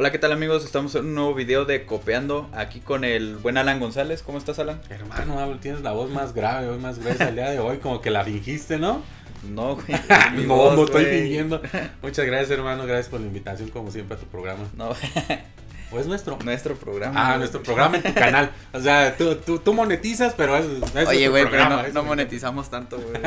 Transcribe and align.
Hola, 0.00 0.10
¿qué 0.10 0.18
tal 0.18 0.32
amigos? 0.32 0.64
Estamos 0.64 0.94
en 0.94 1.04
un 1.04 1.14
nuevo 1.14 1.34
video 1.34 1.66
de 1.66 1.84
Copeando 1.84 2.48
aquí 2.54 2.80
con 2.80 3.04
el 3.04 3.36
buen 3.36 3.58
Alan 3.58 3.78
González. 3.78 4.22
¿Cómo 4.22 4.38
estás, 4.38 4.58
Alan? 4.58 4.80
Hermano, 4.88 5.58
tienes 5.60 5.82
la 5.82 5.92
voz 5.92 6.08
más 6.08 6.32
grave, 6.32 6.68
hoy 6.68 6.78
más 6.78 6.98
gruesa 7.00 7.28
el 7.28 7.34
día 7.34 7.50
de 7.50 7.58
hoy, 7.58 7.76
como 7.80 8.00
que 8.00 8.08
la 8.08 8.24
fingiste, 8.24 8.78
¿no? 8.78 9.02
No, 9.46 9.74
güey. 9.74 10.00
no, 10.46 10.56
voz, 10.56 10.74
no 10.74 10.84
estoy 10.84 11.04
güey. 11.04 11.20
fingiendo. 11.20 11.60
Muchas 12.02 12.24
gracias, 12.24 12.50
hermano, 12.50 12.86
gracias 12.86 13.08
por 13.08 13.20
la 13.20 13.26
invitación, 13.26 13.68
como 13.68 13.90
siempre, 13.90 14.16
a 14.16 14.18
tu 14.18 14.24
programa. 14.24 14.64
No, 14.74 14.88
¿O 15.92 15.98
es 15.98 16.06
nuestro? 16.06 16.38
nuestro 16.46 16.76
programa. 16.76 17.34
Ah, 17.34 17.36
nuestro 17.36 17.62
programa 17.62 17.98
en 17.98 18.02
tu 18.02 18.14
canal. 18.14 18.52
O 18.72 18.80
sea, 18.80 19.14
tú, 19.18 19.34
tú, 19.34 19.58
tú 19.58 19.74
monetizas, 19.74 20.32
pero 20.34 20.56
es, 20.56 20.64
es 20.96 21.08
Oye, 21.08 21.28
güey, 21.28 21.44
pero 21.50 21.68
no, 21.68 21.86
no 21.88 22.04
monetizamos 22.04 22.70
tanto, 22.70 22.98
güey. 22.98 23.20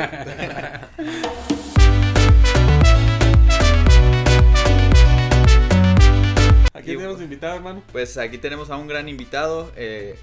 Aquí 6.84 6.96
tenemos 6.96 7.20
invitado, 7.22 7.56
hermano. 7.56 7.82
Pues 7.92 8.18
aquí 8.18 8.36
tenemos 8.38 8.68
a 8.70 8.76
un 8.76 8.86
gran 8.88 9.08
invitado. 9.08 9.72
Eh, 9.76 10.18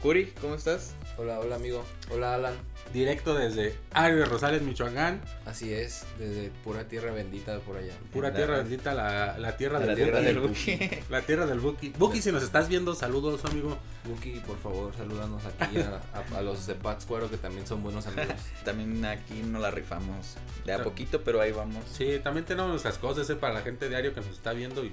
Curi, 0.00 0.32
¿cómo 0.40 0.54
estás? 0.54 0.94
Hola, 1.18 1.38
hola 1.40 1.56
amigo. 1.56 1.84
Hola 2.10 2.34
Alan. 2.34 2.54
Directo 2.92 3.34
desde 3.34 3.74
Ario 3.92 4.24
Rosales, 4.26 4.62
Michoacán. 4.62 5.20
Así 5.44 5.74
es, 5.74 6.04
desde 6.18 6.50
pura 6.64 6.84
tierra 6.88 7.12
bendita 7.12 7.58
por 7.60 7.76
allá. 7.76 7.92
Pura 8.12 8.30
La- 8.30 8.34
tierra 8.36 8.58
bendita, 8.58 8.94
la, 8.94 9.36
la 9.38 9.56
tierra 9.58 9.78
La 9.80 9.86
del 9.86 9.96
tierra 9.96 10.20
Buki. 10.20 10.26
del 10.26 10.38
Buki. 10.40 10.90
La 11.10 11.22
tierra 11.22 11.46
del 11.46 11.60
Buki. 11.60 11.90
Buki, 11.98 12.22
si 12.22 12.32
nos 12.32 12.42
estás 12.42 12.68
viendo, 12.68 12.94
saludos, 12.94 13.44
amigo. 13.44 13.76
Buki, 14.04 14.40
por 14.46 14.58
favor, 14.58 14.94
salúdanos 14.96 15.42
aquí 15.44 15.78
a, 15.78 16.00
a- 16.14 16.38
a 16.38 16.42
los 16.42 16.66
de 16.66 16.74
Pátzcuaro 16.76 17.28
que 17.28 17.36
también 17.36 17.66
son 17.66 17.82
buenos 17.82 18.06
amigos. 18.06 18.36
También 18.64 19.04
aquí 19.04 19.42
nos 19.42 19.60
la 19.60 19.70
rifamos. 19.70 20.36
De 20.64 20.72
a 20.72 20.82
poquito, 20.82 21.22
pero 21.22 21.40
ahí 21.42 21.52
vamos. 21.52 21.84
Sí, 21.92 22.20
también 22.22 22.46
tenemos 22.46 22.70
nuestras 22.70 22.96
cosas 22.98 23.28
eh, 23.28 23.36
para 23.36 23.52
la 23.54 23.60
gente 23.62 23.88
diario 23.90 24.14
que 24.14 24.20
nos 24.20 24.30
está 24.30 24.52
viendo 24.52 24.84
y 24.84 24.92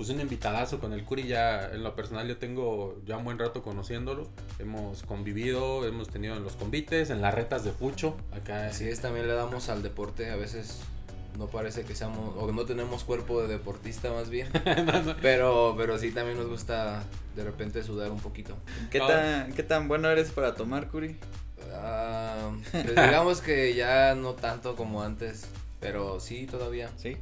pues 0.00 0.08
un 0.08 0.18
invitadazo 0.18 0.80
con 0.80 0.94
el 0.94 1.04
Curi 1.04 1.26
ya 1.26 1.72
en 1.74 1.82
lo 1.82 1.94
personal 1.94 2.26
yo 2.26 2.38
tengo 2.38 2.98
ya 3.04 3.18
un 3.18 3.24
buen 3.24 3.38
rato 3.38 3.60
conociéndolo. 3.62 4.26
Hemos 4.58 5.02
convivido, 5.02 5.86
hemos 5.86 6.08
tenido 6.08 6.36
en 6.36 6.42
los 6.42 6.56
convites, 6.56 7.10
en 7.10 7.20
las 7.20 7.34
retas 7.34 7.64
de 7.64 7.72
Pucho, 7.72 8.16
acá 8.32 8.68
Así 8.68 8.88
es, 8.88 9.02
también 9.02 9.26
le 9.28 9.34
damos 9.34 9.68
al 9.68 9.82
deporte. 9.82 10.30
A 10.30 10.36
veces 10.36 10.80
no 11.36 11.48
parece 11.48 11.84
que 11.84 11.94
seamos, 11.94 12.34
o 12.38 12.46
que 12.46 12.54
no 12.54 12.64
tenemos 12.64 13.04
cuerpo 13.04 13.42
de 13.42 13.48
deportista 13.48 14.10
más 14.10 14.30
bien. 14.30 14.48
Pero, 15.20 15.74
pero 15.76 15.98
sí 15.98 16.12
también 16.12 16.38
nos 16.38 16.48
gusta 16.48 17.04
de 17.36 17.44
repente 17.44 17.82
sudar 17.82 18.10
un 18.10 18.20
poquito. 18.20 18.56
¿Qué, 18.90 19.00
Ah. 19.02 19.06
tan, 19.06 19.52
¿Qué 19.52 19.62
tan 19.62 19.86
bueno 19.86 20.08
eres 20.08 20.30
para 20.30 20.54
tomar, 20.54 20.88
Curi? 20.88 21.18
Pues 22.72 22.86
digamos 22.86 23.42
que 23.42 23.74
ya 23.74 24.14
no 24.14 24.32
tanto 24.32 24.76
como 24.76 25.02
antes, 25.02 25.44
pero 25.78 26.20
sí 26.20 26.46
todavía. 26.46 26.88
¿Sí? 26.96 27.18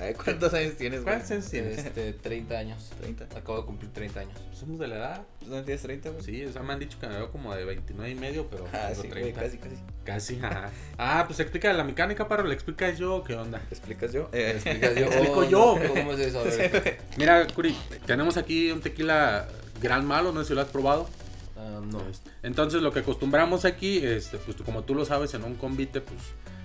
Ay, 0.00 0.14
¿Cuántos 0.14 0.52
años 0.54 0.74
tienes, 0.76 1.02
güey? 1.02 1.12
¿Cuántos 1.14 1.30
años 1.32 1.48
tienes? 1.50 1.78
Este, 1.78 2.12
30 2.14 2.58
años. 2.58 2.90
30. 3.00 3.24
Acabo 3.36 3.58
de 3.60 3.66
cumplir 3.66 3.92
30 3.92 4.20
años. 4.20 4.38
Somos 4.52 4.78
de 4.78 4.88
la 4.88 4.96
edad. 4.96 5.22
¿No 5.46 5.62
tienes 5.62 5.82
30, 5.82 6.10
güey? 6.10 6.22
Sí, 6.24 6.44
o 6.44 6.52
sea, 6.52 6.62
me 6.62 6.72
han 6.72 6.78
dicho 6.80 6.98
que 6.98 7.06
me 7.06 7.14
veo 7.16 7.30
como 7.30 7.54
de 7.54 7.64
29 7.64 8.10
y 8.10 8.14
medio, 8.14 8.48
pero 8.48 8.66
Ah, 8.72 8.88
tengo 8.88 9.02
sí, 9.02 9.08
güey, 9.08 9.32
30. 9.32 9.40
casi, 9.42 9.58
casi. 9.58 9.76
Casi, 10.04 10.38
ajá. 10.42 10.70
Ah, 10.98 11.24
pues 11.26 11.38
explica 11.40 11.72
la 11.72 11.84
mecánica, 11.84 12.26
paro, 12.26 12.44
le 12.44 12.54
explicas 12.54 12.98
yo, 12.98 13.22
¿qué 13.22 13.34
onda? 13.34 13.58
¿Te 13.68 13.74
explicas 13.74 14.12
yo? 14.12 14.28
¿Me 14.32 14.38
Eh, 14.38 14.50
explicas 14.52 14.94
yo? 14.94 15.04
Explico 15.06 15.40
Oh, 15.40 15.48
yo. 15.48 15.76
¿Cómo 15.94 16.12
es 16.14 16.20
eso? 16.20 16.42
Mira, 17.18 17.46
Curi, 17.48 17.76
tenemos 18.06 18.36
aquí 18.36 18.70
un 18.72 18.80
tequila 18.80 19.46
gran 19.80 20.06
malo, 20.06 20.32
no 20.32 20.40
sé 20.42 20.48
si 20.48 20.54
lo 20.54 20.62
has 20.62 20.68
probado. 20.68 21.08
Ah, 21.56 21.80
no. 21.84 22.00
Este, 22.08 22.30
Entonces 22.42 22.80
lo 22.82 22.92
que 22.92 23.00
acostumbramos 23.00 23.64
aquí, 23.66 23.98
este, 24.04 24.38
pues 24.38 24.56
como 24.62 24.82
tú 24.84 24.94
lo 24.94 25.04
sabes, 25.04 25.34
en 25.34 25.44
un 25.44 25.54
convite, 25.54 26.00
pues 26.00 26.18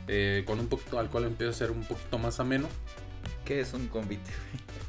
eh, 0.08 0.44
con 0.48 0.60
un 0.60 0.68
poquito 0.68 0.96
de 0.96 1.02
alcohol 1.02 1.26
empieza 1.26 1.52
a 1.52 1.54
ser 1.54 1.72
un 1.72 1.84
poquito 1.84 2.18
más 2.18 2.40
ameno. 2.40 2.68
¿Qué 3.48 3.62
es 3.62 3.74
un 3.74 3.88
convite? 3.88 4.30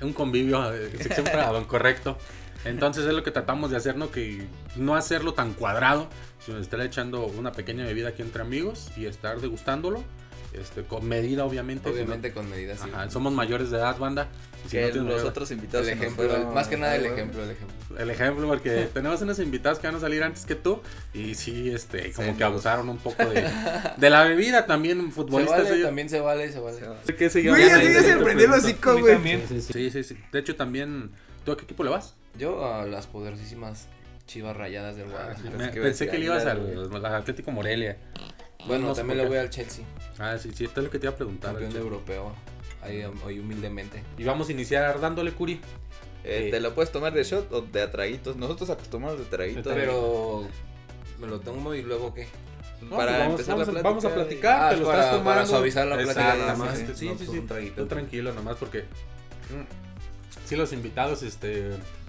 Un 0.02 0.12
convivio, 0.12 0.74
eh, 0.74 0.90
siempre 1.14 1.40
correcto. 1.68 2.18
Entonces 2.64 3.06
es 3.06 3.12
lo 3.12 3.22
que 3.22 3.30
tratamos 3.30 3.70
de 3.70 3.76
hacer, 3.76 3.96
¿no? 3.96 4.10
Que 4.10 4.48
no 4.74 4.96
hacerlo 4.96 5.32
tan 5.32 5.52
cuadrado, 5.52 6.08
sino 6.44 6.58
estar 6.58 6.80
echando 6.80 7.24
una 7.26 7.52
pequeña 7.52 7.84
bebida 7.84 8.08
aquí 8.08 8.22
entre 8.22 8.42
amigos 8.42 8.90
y 8.96 9.06
estar 9.06 9.40
degustándolo. 9.40 10.02
Este, 10.52 10.82
con 10.82 11.06
medida, 11.06 11.44
obviamente. 11.44 11.90
Obviamente 11.90 12.32
con 12.32 12.48
medidas. 12.48 12.78
si 12.78 12.84
sí. 12.86 12.90
Ajá, 12.94 13.10
somos 13.10 13.32
mayores 13.34 13.70
de 13.70 13.76
edad, 13.78 13.96
banda. 13.98 14.28
si 14.64 14.70
Que 14.76 14.86
no 14.86 14.90
tienes 14.92 15.12
los 15.12 15.24
otros 15.24 15.50
invitados 15.50 15.86
El 15.86 15.92
ejemplo, 15.92 16.34
el- 16.34 16.46
más 16.46 16.68
que 16.68 16.76
nada 16.78 16.96
el 16.96 17.04
ejemplo, 17.06 17.42
el 17.44 17.50
ejemplo. 17.50 17.98
El 17.98 18.10
ejemplo, 18.10 18.48
porque 18.48 18.88
tenemos 18.94 19.20
unos 19.20 19.38
invitados 19.40 19.78
que 19.78 19.86
van 19.86 19.96
a 19.96 20.00
salir 20.00 20.22
antes 20.22 20.46
que 20.46 20.54
tú 20.54 20.80
y 21.12 21.34
sí, 21.34 21.70
este, 21.70 22.12
como 22.12 22.30
Sí, 22.32 22.36
que 22.38 22.44
abusaron 22.44 22.88
un 22.88 22.96
poco 22.98 23.26
de, 23.26 23.44
de 23.96 24.10
la 24.10 24.24
bebida 24.24 24.64
también, 24.66 25.04
Se 25.06 25.10
futbolistas. 25.12 25.58
vale, 25.64 25.74
ellos- 25.74 25.86
también 25.86 26.08
se 26.08 26.20
vale, 26.20 26.50
se 26.50 26.60
vale. 26.60 26.78
¿Qué 27.18 27.28
se 27.30 27.42
Güey, 27.46 27.66
llama? 27.68 27.76
así 27.82 27.92
se 27.92 28.46
hocico, 28.48 28.98
güey. 28.98 29.18
Sí, 29.60 29.90
sí, 29.90 30.02
sí. 30.02 30.16
De 30.32 30.38
hecho, 30.40 30.56
también, 30.56 31.10
¿tú 31.44 31.52
a 31.52 31.56
qué 31.58 31.64
equipo 31.64 31.84
le 31.84 31.90
vas? 31.90 32.14
Yo 32.38 32.64
a 32.72 32.86
las 32.86 33.06
poderosísimas 33.06 33.86
chivas 34.26 34.56
rayadas 34.56 34.96
del 34.96 35.06
Ah, 35.08 35.10
Guadalajara. 35.10 35.50
pensé 35.58 35.72
que 35.72 35.80
Pensé 35.80 36.18
le 36.18 36.24
ibas 36.24 36.44
al 36.46 37.04
Atlético 37.14 37.50
Morelia. 37.50 37.96
Bueno, 38.66 38.92
también 38.92 39.18
le 39.18 39.26
voy 39.26 39.36
al 39.38 39.50
Chelsea, 39.50 39.84
Ah, 40.18 40.36
sí, 40.36 40.50
sí, 40.52 40.64
esto 40.64 40.80
es 40.80 40.84
lo 40.84 40.90
que 40.90 40.98
te 40.98 41.06
iba 41.06 41.12
a 41.14 41.16
preguntar. 41.16 41.52
campeón 41.52 41.72
de 41.72 41.78
europeo. 41.78 42.32
Ahí, 42.82 43.02
ahí 43.26 43.38
humildemente. 43.38 44.02
Y 44.16 44.24
vamos 44.24 44.48
a 44.48 44.52
iniciar 44.52 45.00
dándole 45.00 45.32
curi. 45.32 45.60
Eh, 46.24 46.42
Sí. 46.46 46.50
¿Te 46.50 46.60
lo 46.60 46.74
puedes 46.74 46.90
tomar 46.92 47.12
de 47.12 47.22
shot 47.22 47.50
o 47.52 47.60
de 47.62 47.82
atraguitos? 47.82 48.36
Nosotros 48.36 48.68
acostumbramos 48.70 49.18
de 49.20 49.24
traguitos. 49.26 49.72
Pero 49.72 50.46
me 51.18 51.26
lo 51.28 51.40
tomo 51.40 51.72
y 51.74 51.82
luego 51.82 52.12
qué? 52.12 52.26
No, 52.82 52.96
para 52.96 53.06
pues 53.12 53.18
vamos, 53.18 53.30
empezar 53.40 53.54
vamos, 53.58 53.74
la 53.74 53.80
a- 53.80 53.82
vamos 53.82 54.04
a 54.04 54.14
platicar, 54.14 54.62
Ah, 54.62 54.70
te 54.70 54.76
lo 54.76 54.86
para- 54.86 54.98
estás 54.98 55.10
tomando. 55.18 55.30
para 55.30 55.46
suavizar 55.46 55.86
la 55.86 55.96
plática 55.96 56.34
nada 56.36 56.54
sí, 56.54 56.60
más. 56.60 56.78
sí, 56.78 56.84
No, 56.88 56.94
sí, 56.94 57.08
pues, 57.16 57.30
sí, 57.30 57.38
un 57.38 57.46
traguito. 57.46 57.82
Tú 57.82 57.86
tranquilo 57.88 58.32
nomás 58.32 58.56
porque 58.56 58.82
mm, 58.82 59.87
sí 60.48 60.56
los 60.56 60.72
invitados 60.72 61.22
este 61.22 61.48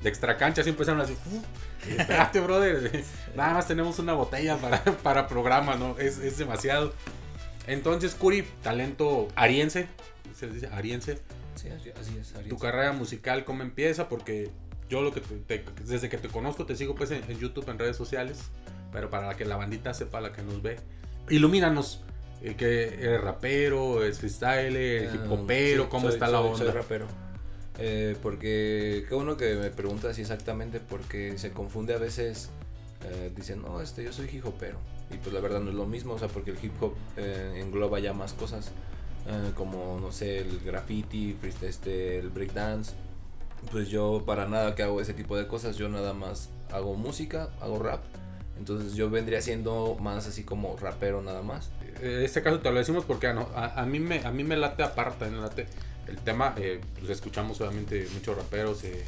de 0.02 0.10
extra 0.10 0.38
cancha 0.38 0.64
siempre 0.64 0.84
empezaron 0.84 1.02
así, 1.02 1.16
"Uh, 1.32 2.00
espérate, 2.00 2.40
brother, 2.40 3.04
nada 3.36 3.54
más 3.54 3.68
tenemos 3.68 4.00
una 4.00 4.14
botella 4.14 4.58
para, 4.58 4.84
para 5.04 5.28
programa, 5.28 5.76
¿no? 5.76 5.98
Es, 6.00 6.18
es 6.20 6.38
demasiado. 6.38 6.94
Entonces, 7.68 8.16
Curi, 8.16 8.44
talento 8.64 9.28
ariense, 9.36 9.88
se 10.36 10.46
les 10.48 10.56
dice 10.56 10.68
ariense. 10.68 11.20
Sí, 11.56 11.68
así 11.70 11.92
así 12.00 12.18
es. 12.18 12.34
Arias. 12.36 12.50
Tu 12.50 12.58
carrera 12.58 12.94
musical, 12.94 13.44
¿cómo 13.46 13.62
empieza? 13.64 14.08
Porque 14.10 14.50
yo 14.90 15.02
lo 15.02 15.12
que 15.14 15.22
te- 15.22 15.60
te- 15.60 15.84
desde 15.84 16.10
que 16.10 16.18
te 16.18 16.30
conozco 16.30 16.66
te 16.66 16.76
sigo 16.76 16.96
pues 16.96 17.12
en, 17.12 17.24
en 17.30 17.38
YouTube, 17.38 17.70
en 17.70 17.78
redes 17.78 17.98
sociales, 17.98 18.40
pero 18.94 19.10
para 19.10 19.36
que 19.36 19.46
la 19.46 19.56
bandita 19.58 19.94
sepa, 19.94 20.22
la 20.22 20.32
que 20.32 20.42
nos 20.42 20.62
ve, 20.62 20.78
ilumínanos. 21.30 22.02
eh, 22.42 22.56
que 22.56 22.86
eres 23.04 23.20
rapero, 23.22 24.04
es 24.06 24.20
freestyle, 24.20 25.10
Ah, 25.10 25.12
hip 25.14 25.30
hopero, 25.32 25.84
sí, 25.84 25.90
¿cómo 25.92 26.06
soy- 26.08 26.14
está 26.14 26.28
la 26.30 26.38
soy- 26.40 26.48
onda? 26.48 26.58
Soy 26.66 26.72
rapero. 26.72 27.06
Eh, 27.82 28.18
porque 28.22 29.06
qué 29.08 29.16
bueno 29.16 29.38
que 29.38 29.56
me 29.56 29.70
preguntas 29.70 30.20
exactamente 30.20 30.80
porque 30.82 31.38
se 31.38 31.52
confunde 31.52 31.94
a 31.94 31.98
veces 31.98 32.50
eh, 33.06 33.32
dicen 33.34 33.62
no 33.62 33.80
este 33.82 34.04
yo 34.04 34.12
soy 34.12 34.28
hip 34.32 34.46
hopero 34.46 34.78
y 35.12 35.16
pues 35.18 35.34
la 35.34 35.40
verdad 35.40 35.62
no 35.62 35.70
es 35.70 35.76
lo 35.76 35.86
mismo 35.86 36.14
o 36.16 36.20
sea 36.20 36.28
porque 36.28 36.52
el 36.52 36.58
hip 36.62 36.74
hop 36.84 36.94
eh, 37.16 37.62
engloba 37.62 38.00
ya 38.00 38.12
más 38.12 38.34
cosas 38.34 38.72
eh, 39.28 39.52
como 39.56 39.98
no 40.02 40.12
sé 40.12 40.40
el 40.40 40.60
graffiti 40.60 41.38
este 41.62 42.18
el 42.20 42.30
breakdance. 42.30 42.94
Pues 43.72 43.90
yo 43.90 44.24
para 44.26 44.48
nada 44.48 44.74
que 44.76 44.84
hago 44.84 45.00
ese 45.02 45.14
tipo 45.14 45.36
de 45.38 45.46
cosas 45.48 45.76
yo 45.78 45.88
nada 45.90 46.14
más 46.14 46.50
hago 46.72 46.96
música 46.96 47.50
hago 47.62 47.80
rap. 47.80 48.02
Entonces 48.58 48.94
yo 48.96 49.10
vendría 49.10 49.42
siendo 49.42 49.96
más 50.02 50.28
así 50.28 50.44
como 50.44 50.76
rapero 50.78 51.22
nada 51.22 51.42
más. 51.44 51.70
En 52.02 52.24
este 52.24 52.42
caso 52.42 52.60
te 52.60 52.72
lo 52.72 52.78
decimos 52.80 53.06
porque 53.06 53.28
a, 53.28 53.34
no- 53.34 53.50
a- 53.56 53.82
a 53.82 53.86
mí, 53.86 54.00
me, 54.00 54.20
a 54.26 54.32
mí 54.32 54.44
me 54.44 54.56
late 54.58 54.84
aparte, 54.84 55.26
me 55.30 55.38
late 55.40 55.66
el 56.10 56.18
tema, 56.18 56.54
eh, 56.58 56.82
pues 56.98 57.10
escuchamos 57.12 57.60
obviamente 57.62 58.08
muchos 58.14 58.36
raperos, 58.38 58.84
eh, 58.84 59.04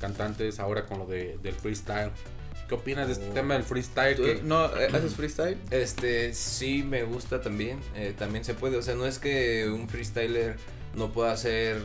cantantes, 0.00 0.60
ahora 0.60 0.86
con 0.86 0.98
lo 0.98 1.06
de, 1.06 1.38
del 1.42 1.54
freestyle. 1.54 2.10
¿Qué 2.68 2.74
opinas 2.74 3.06
de 3.08 3.14
este 3.14 3.28
Oh. 3.30 3.34
tema 3.34 3.54
del 3.54 3.64
freestyle? 3.64 4.16
¿Tú 4.16 4.22
que- 4.24 4.40
no 4.42 4.64
eh, 4.76 4.86
haces 4.92 5.14
freestyle? 5.14 5.58
Este, 5.70 6.32
sí 6.34 6.82
me 6.82 7.02
gusta 7.04 7.40
también. 7.42 7.78
eh, 7.96 8.14
también 8.18 8.44
se 8.44 8.54
puede. 8.54 8.76
O 8.78 8.82
sea, 8.82 8.94
no 8.94 9.06
es 9.06 9.18
que 9.18 9.68
un 9.68 9.88
freestyler 9.88 10.56
no 10.94 11.12
pueda 11.12 11.32
hacer 11.32 11.80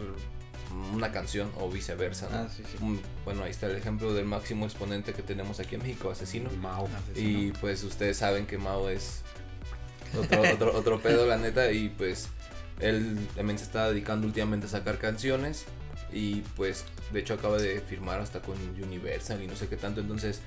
una 0.94 1.12
canción 1.12 1.52
o 1.60 1.70
viceversa. 1.70 2.30
¿no? 2.30 2.38
Ah, 2.38 2.48
sí, 2.56 2.64
sí. 2.70 2.78
Un- 2.82 3.02
bueno, 3.26 3.44
ahí 3.44 3.52
está 3.52 3.66
el 3.68 3.76
ejemplo 3.76 4.14
del 4.14 4.26
máximo 4.26 4.66
exponente 4.66 5.14
que 5.14 5.24
tenemos 5.24 5.60
aquí 5.60 5.76
en 5.76 5.82
México, 5.82 6.10
Asesino. 6.12 6.50
Mao. 6.62 6.88
Y 7.16 7.52
pues 7.54 7.84
ustedes 7.84 8.18
saben 8.18 8.46
que 8.46 8.58
Mao 8.58 8.90
es 8.90 9.22
otro, 10.18 10.42
otro, 10.54 10.78
otro 10.78 11.02
pedo, 11.02 11.26
la 11.26 11.38
neta. 11.38 11.72
Y 11.72 11.90
pues 11.90 12.30
él 12.80 13.18
también 13.36 13.58
se 13.58 13.66
está 13.66 13.90
dedicando 13.90 14.28
últimamente 14.28 14.68
a 14.68 14.70
sacar 14.70 14.98
canciones. 14.98 15.66
Y 16.12 16.42
pues 16.56 16.86
de 17.12 17.20
hecho 17.20 17.34
acaba 17.34 17.58
de 17.58 17.82
firmar 17.82 18.22
hasta 18.22 18.42
con 18.42 18.58
Universal 18.82 19.42
y 19.42 19.48
no 19.48 19.56
sé 19.56 19.68
qué 19.68 19.78
tanto. 19.78 20.02
Entonces, 20.02 20.42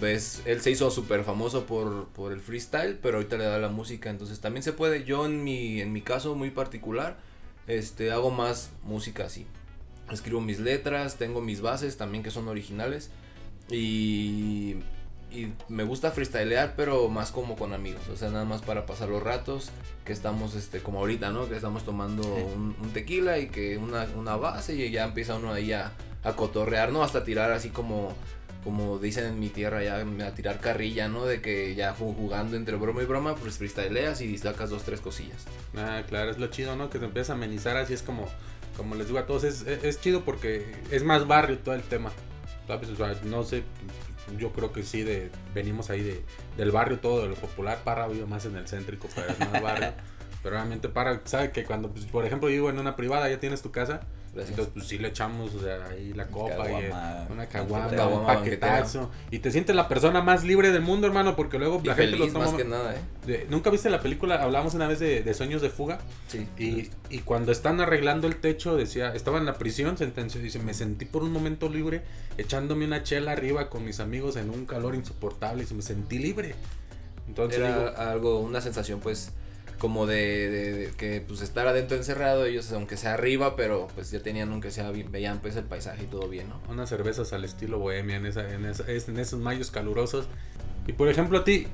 ves, 0.00 0.42
él 0.44 0.60
se 0.60 0.70
hizo 0.70 0.90
súper 0.90 1.24
famoso 1.24 1.66
por, 1.66 2.08
por 2.08 2.32
el 2.32 2.40
freestyle, 2.40 2.98
pero 3.00 3.18
ahorita 3.18 3.36
le 3.36 3.44
da 3.44 3.58
la 3.58 3.68
música. 3.68 4.10
Entonces 4.10 4.40
también 4.40 4.62
se 4.62 4.72
puede. 4.72 5.04
Yo 5.04 5.26
en 5.26 5.44
mi, 5.44 5.80
en 5.80 5.92
mi 5.92 6.02
caso 6.02 6.34
muy 6.34 6.50
particular, 6.50 7.18
este, 7.66 8.10
hago 8.10 8.30
más 8.30 8.70
música 8.84 9.26
así. 9.26 9.46
Escribo 10.10 10.40
mis 10.40 10.58
letras, 10.58 11.16
tengo 11.16 11.40
mis 11.40 11.60
bases 11.60 11.96
también 11.96 12.22
que 12.22 12.30
son 12.30 12.48
originales. 12.48 13.10
Y, 13.70 14.76
y 15.34 15.54
me 15.68 15.84
gusta 15.84 16.10
freestylear, 16.10 16.74
pero 16.76 17.08
más 17.08 17.30
como 17.32 17.56
con 17.56 17.72
amigos. 17.72 18.02
O 18.12 18.16
sea, 18.16 18.30
nada 18.30 18.44
más 18.44 18.62
para 18.62 18.86
pasar 18.86 19.08
los 19.08 19.22
ratos. 19.22 19.70
Que 20.04 20.12
estamos, 20.12 20.54
este, 20.54 20.80
como 20.80 20.98
ahorita, 20.98 21.30
¿no? 21.30 21.48
Que 21.48 21.54
estamos 21.56 21.84
tomando 21.84 22.22
un, 22.22 22.74
un 22.80 22.90
tequila 22.92 23.38
y 23.38 23.48
que 23.48 23.76
una, 23.78 24.06
una 24.16 24.36
base 24.36 24.74
y 24.74 24.90
ya 24.90 25.04
empieza 25.04 25.36
uno 25.36 25.52
ahí 25.52 25.72
a, 25.72 25.92
a 26.24 26.32
cotorrear, 26.34 26.90
¿no? 26.92 27.04
Hasta 27.04 27.22
tirar 27.22 27.52
así 27.52 27.68
como, 27.68 28.12
como 28.64 28.98
dicen 28.98 29.26
en 29.26 29.38
mi 29.38 29.48
tierra, 29.48 29.82
ya 29.82 30.00
a 30.26 30.34
tirar 30.34 30.58
carrilla, 30.58 31.06
¿no? 31.08 31.24
De 31.24 31.40
que 31.40 31.74
ya 31.76 31.94
ju- 31.94 32.16
jugando 32.16 32.56
entre 32.56 32.74
broma 32.76 33.02
y 33.02 33.06
broma, 33.06 33.36
pues 33.36 33.58
freestyleas 33.58 34.20
y 34.22 34.36
sacas 34.38 34.70
dos, 34.70 34.82
tres 34.82 35.00
cosillas. 35.00 35.44
Ah, 35.76 36.02
claro, 36.08 36.32
es 36.32 36.38
lo 36.38 36.48
chido, 36.48 36.74
¿no? 36.74 36.90
Que 36.90 36.98
te 36.98 37.04
empieza 37.04 37.32
a 37.32 37.36
amenizar 37.36 37.76
así, 37.76 37.94
es 37.94 38.02
como, 38.02 38.28
como 38.76 38.96
les 38.96 39.06
digo 39.06 39.20
a 39.20 39.26
todos, 39.26 39.44
es, 39.44 39.62
es, 39.68 39.84
es 39.84 40.00
chido 40.00 40.22
porque 40.24 40.74
es 40.90 41.04
más 41.04 41.28
barrio 41.28 41.58
todo 41.58 41.76
el 41.76 41.82
tema. 41.82 42.10
¿Sabes? 42.66 42.88
O 42.90 42.96
sea, 42.96 43.14
no 43.24 43.42
sé, 43.44 43.64
yo 44.38 44.52
creo 44.52 44.72
que 44.72 44.82
sí, 44.82 45.02
de, 45.02 45.30
venimos 45.54 45.90
ahí 45.90 46.02
de, 46.02 46.24
del 46.56 46.70
barrio 46.70 46.98
todo, 47.00 47.22
de 47.22 47.28
lo 47.28 47.34
popular, 47.34 47.82
Parra 47.84 48.06
vive 48.08 48.26
más 48.26 48.44
en 48.46 48.56
el 48.56 48.66
céntrico, 48.68 49.08
pero 49.14 49.28
es 49.28 49.38
más 49.38 49.62
barrio. 49.62 49.92
Pero 50.42 50.56
realmente 50.56 50.88
Parra, 50.88 51.20
sabe 51.24 51.52
que 51.52 51.62
cuando, 51.62 51.92
pues, 51.92 52.04
por 52.06 52.26
ejemplo, 52.26 52.48
vivo 52.48 52.68
en 52.68 52.76
una 52.80 52.96
privada, 52.96 53.30
ya 53.30 53.38
tienes 53.38 53.62
tu 53.62 53.70
casa, 53.70 54.00
Gracias. 54.34 54.50
entonces 54.50 54.72
pues 54.72 54.86
sí 54.86 54.98
le 54.98 55.08
echamos, 55.08 55.54
o 55.54 55.60
sea, 55.60 55.88
ahí 55.90 56.14
la 56.14 56.26
copa 56.28 56.70
y 56.70 56.84
eh, 56.84 56.92
una 57.30 57.46
caguama, 57.46 57.88
Caguama 57.90 58.20
un 58.20 58.26
paquetazo. 58.26 59.10
Y 59.30 59.40
te 59.40 59.50
sientes 59.50 59.76
la 59.76 59.88
persona 59.88 60.22
más 60.22 60.42
libre 60.42 60.72
del 60.72 60.80
mundo, 60.80 61.06
hermano, 61.06 61.36
porque 61.36 61.58
luego 61.58 61.80
Y 61.84 61.86
la 61.86 61.94
gente 61.94 62.16
lo 62.16 62.26
toma... 62.28 62.46
más 62.46 62.54
que 62.54 62.64
nada, 62.64 62.94
¿eh? 63.26 63.46
¿Nunca 63.50 63.68
viste 63.68 63.90
la 63.90 64.00
película? 64.00 64.42
Hablamos 64.42 64.72
una 64.72 64.88
vez 64.88 65.00
de, 65.00 65.22
de 65.22 65.34
Sueños 65.34 65.60
de 65.60 65.68
Fuga. 65.68 65.98
Sí. 66.28 66.48
Y, 66.58 66.90
y 67.14 67.18
cuando 67.20 67.52
están 67.52 67.80
arreglando 67.82 68.26
el 68.26 68.36
techo, 68.36 68.74
decía, 68.74 69.14
estaba 69.14 69.36
en 69.36 69.44
la 69.44 69.54
prisión, 69.58 69.98
sentenció, 69.98 70.40
dice, 70.40 70.58
me 70.60 70.72
sentí 70.72 71.04
por 71.04 71.22
un 71.22 71.30
momento 71.30 71.68
libre, 71.68 72.02
echándome 72.38 72.86
una 72.86 73.02
chela 73.02 73.32
arriba 73.32 73.68
con 73.68 73.84
mis 73.84 74.00
amigos 74.00 74.36
en 74.36 74.48
un 74.48 74.64
calor 74.64 74.94
insoportable, 74.94 75.66
y 75.70 75.74
me 75.74 75.82
sentí 75.82 76.18
libre. 76.18 76.54
Entonces 77.28 77.58
Era 77.60 77.68
digo, 77.68 77.96
algo, 77.98 78.40
una 78.40 78.60
sensación 78.62 79.00
pues 79.00 79.32
como 79.78 80.06
de, 80.06 80.48
de- 80.50 80.72
de 80.72 80.86
que 80.92 81.20
pues 81.26 81.40
estar 81.42 81.66
adentro 81.66 81.96
encerrado, 81.96 82.44
ellos 82.46 82.70
aunque 82.72 82.96
sea 82.96 83.14
arriba, 83.14 83.56
pero 83.56 83.88
pues 83.94 84.10
ya 84.10 84.20
tenían 84.22 84.50
aunque 84.52 84.70
sea, 84.70 84.90
bien- 84.90 85.10
veían 85.10 85.40
pues 85.40 85.56
el 85.56 85.64
paisaje 85.64 86.04
y 86.04 86.06
todo 86.06 86.28
bien, 86.28 86.48
¿no? 86.48 86.60
unas 86.72 86.88
cervezas 86.88 87.32
al 87.32 87.44
estilo 87.44 87.78
bohemia 87.78 88.16
en, 88.16 88.26
esa, 88.26 88.48
en, 88.52 88.64
esa- 88.66 88.90
es- 88.90 89.08
en 89.08 89.18
esos 89.18 89.40
mayos 89.40 89.70
calurosos. 89.70 90.26
Y 90.86 90.92
por 90.92 91.08
ejemplo, 91.08 91.38
a 91.38 91.44
ti, 91.44 91.66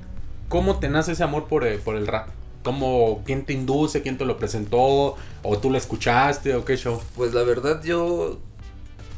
¿cómo 0.48 0.78
te 0.78 0.88
nace 0.88 1.12
ese 1.12 1.22
amor 1.22 1.48
por, 1.48 1.66
eh, 1.66 1.78
por 1.78 1.96
el 1.96 2.06
rap? 2.06 2.28
¿Cómo, 2.62 3.22
¿Quién 3.24 3.44
te 3.44 3.52
induce? 3.52 4.02
¿Quién 4.02 4.18
te 4.18 4.24
lo 4.24 4.36
presentó? 4.36 5.16
¿O 5.42 5.58
tú 5.58 5.70
lo 5.70 5.78
escuchaste? 5.78 6.54
¿O 6.54 6.64
qué 6.64 6.76
show? 6.76 7.00
Pues 7.16 7.32
la 7.32 7.42
verdad 7.42 7.82
yo 7.82 8.38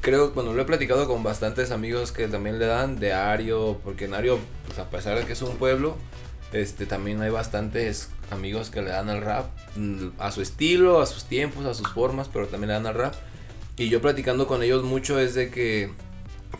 creo, 0.03 0.31
bueno, 0.33 0.53
lo 0.53 0.62
he 0.62 0.65
platicado 0.65 1.06
con 1.09 1.23
bastantes 1.23 1.71
amigos 1.71 2.12
que 2.12 2.29
también 2.29 2.59
le 2.59 2.67
dan 2.67 3.00
de 3.00 3.12
Ario, 3.12 3.79
porque 3.85 4.05
en 4.06 4.15
Ario, 4.15 4.38
pues 4.67 4.79
a 4.79 4.88
pesar 4.91 5.19
de 5.19 5.25
que 5.26 5.33
es 5.33 5.43
un 5.43 5.56
pueblo, 5.56 5.97
este 6.53 6.87
también 6.87 7.21
hay 7.23 7.31
bastantes 7.31 8.09
amigos 8.31 8.71
que 8.71 8.82
le 8.82 8.91
dan 8.91 9.09
al 9.09 9.23
rap 9.23 9.47
mm, 9.77 10.09
a 10.19 10.31
su 10.31 10.43
estilo, 10.43 11.00
a 11.00 11.06
sus 11.06 11.25
tiempos, 11.25 11.67
a 11.67 11.75
sus 11.75 11.88
formas, 11.88 12.29
pero 12.32 12.47
también 12.47 12.69
le 12.69 12.75
dan 12.75 12.87
al 12.87 12.94
rap. 12.94 13.15
Y 13.77 13.88
yo 13.88 14.00
platicando 14.00 14.47
con 14.47 14.62
ellos 14.62 14.85
mucho 14.85 15.19
es 15.19 15.35
de 15.35 15.50
que 15.50 15.91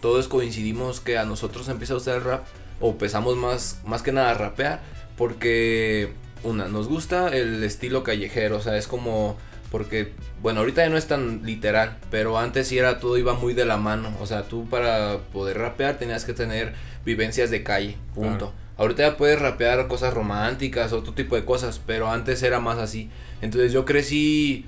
todos 0.01 0.29
coincidimos 0.29 1.01
que 1.01 1.19
a 1.19 1.25
nosotros 1.25 1.69
empieza 1.69 1.95
a 1.95 1.97
gustar 1.97 2.17
el 2.17 2.25
rap 2.25 2.45
o 2.81 2.91
empezamos 2.91 3.37
más, 3.37 3.81
más 3.85 4.03
que 4.03 4.13
nada 4.13 4.31
a 4.31 4.35
rapear 4.35 4.81
porque 5.17 6.13
una, 6.43 6.69
nos 6.69 6.89
gusta 6.89 7.29
el 7.29 7.63
estilo 7.63 8.03
callejero, 8.03 8.57
o 8.57 8.61
sea, 8.61 8.77
es 8.77 8.87
como 8.87 9.37
porque 9.71 10.13
bueno, 10.43 10.61
ahorita 10.61 10.83
ya 10.83 10.89
no 10.89 10.97
es 10.97 11.07
tan 11.07 11.45
literal, 11.45 11.99
pero 12.11 12.39
antes 12.39 12.69
sí 12.69 12.79
era 12.79 12.99
todo 12.99 13.19
iba 13.19 13.35
muy 13.35 13.55
de 13.55 13.67
la 13.67 13.77
mano, 13.77 14.11
o 14.21 14.27
sea, 14.27 14.45
tú 14.45 14.69
para 14.69 15.19
poder 15.33 15.59
rapear 15.59 15.99
tenías 15.99 16.25
que 16.25 16.33
tener 16.33 16.75
vivencias 17.05 17.51
de 17.51 17.63
calle, 17.63 17.97
punto. 18.15 18.55
Ahorita 18.81 19.03
ya 19.11 19.17
puedes 19.17 19.39
rapear 19.39 19.87
cosas 19.89 20.15
románticas, 20.15 20.93
otro 20.93 21.13
tipo 21.13 21.37
de 21.37 21.45
cosas, 21.45 21.81
pero 21.87 22.11
antes 22.11 22.43
era 22.43 22.61
más 22.61 22.79
así. 22.79 23.11
Entonces 23.43 23.73
yo 23.73 23.85
crecí 23.85 24.65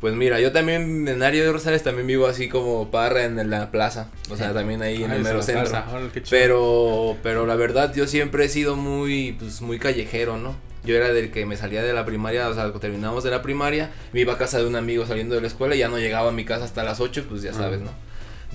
pues 0.00 0.14
mira, 0.14 0.38
yo 0.40 0.52
también 0.52 1.08
en 1.08 1.22
Ario 1.22 1.44
de 1.44 1.52
Rosales 1.52 1.82
también 1.82 2.06
vivo 2.06 2.26
así 2.26 2.48
como 2.48 2.90
parra 2.90 3.24
en 3.24 3.50
la 3.50 3.70
plaza. 3.70 4.08
O 4.30 4.36
sea, 4.36 4.52
también 4.52 4.82
ahí 4.82 5.02
en 5.02 5.10
el 5.10 5.22
mero 5.22 5.42
centro. 5.42 5.82
Pero, 6.30 7.16
pero 7.22 7.46
la 7.46 7.56
verdad 7.56 7.94
yo 7.94 8.06
siempre 8.06 8.44
he 8.44 8.48
sido 8.48 8.76
muy, 8.76 9.32
pues 9.32 9.62
muy 9.62 9.78
callejero, 9.78 10.36
¿no? 10.36 10.54
Yo 10.84 10.94
era 10.94 11.12
del 11.12 11.32
que 11.32 11.46
me 11.46 11.56
salía 11.56 11.82
de 11.82 11.92
la 11.94 12.04
primaria, 12.04 12.48
o 12.48 12.54
sea, 12.54 12.64
cuando 12.64 12.78
terminábamos 12.78 13.24
de 13.24 13.30
la 13.30 13.42
primaria, 13.42 13.90
me 14.12 14.20
iba 14.20 14.34
a 14.34 14.38
casa 14.38 14.58
de 14.58 14.66
un 14.66 14.76
amigo 14.76 15.06
saliendo 15.06 15.34
de 15.34 15.40
la 15.40 15.46
escuela 15.48 15.74
y 15.74 15.78
ya 15.78 15.88
no 15.88 15.98
llegaba 15.98 16.28
a 16.28 16.32
mi 16.32 16.44
casa 16.44 16.64
hasta 16.66 16.84
las 16.84 17.00
8, 17.00 17.24
pues 17.28 17.42
ya 17.42 17.50
Ah. 17.50 17.54
sabes, 17.54 17.80
¿no? 17.80 17.90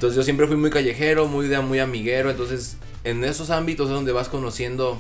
Entonces 0.02 0.18
yo 0.18 0.24
siempre 0.24 0.48
fui 0.48 0.56
muy 0.56 0.72
callejero, 0.72 1.28
muy, 1.28 1.48
de, 1.48 1.60
muy 1.60 1.78
amiguero, 1.78 2.32
entonces 2.32 2.76
en 3.04 3.24
esos 3.24 3.52
ámbitos 3.52 3.86
es 3.86 3.94
donde 3.94 4.12
vas 4.12 4.30
conociendo 4.30 5.00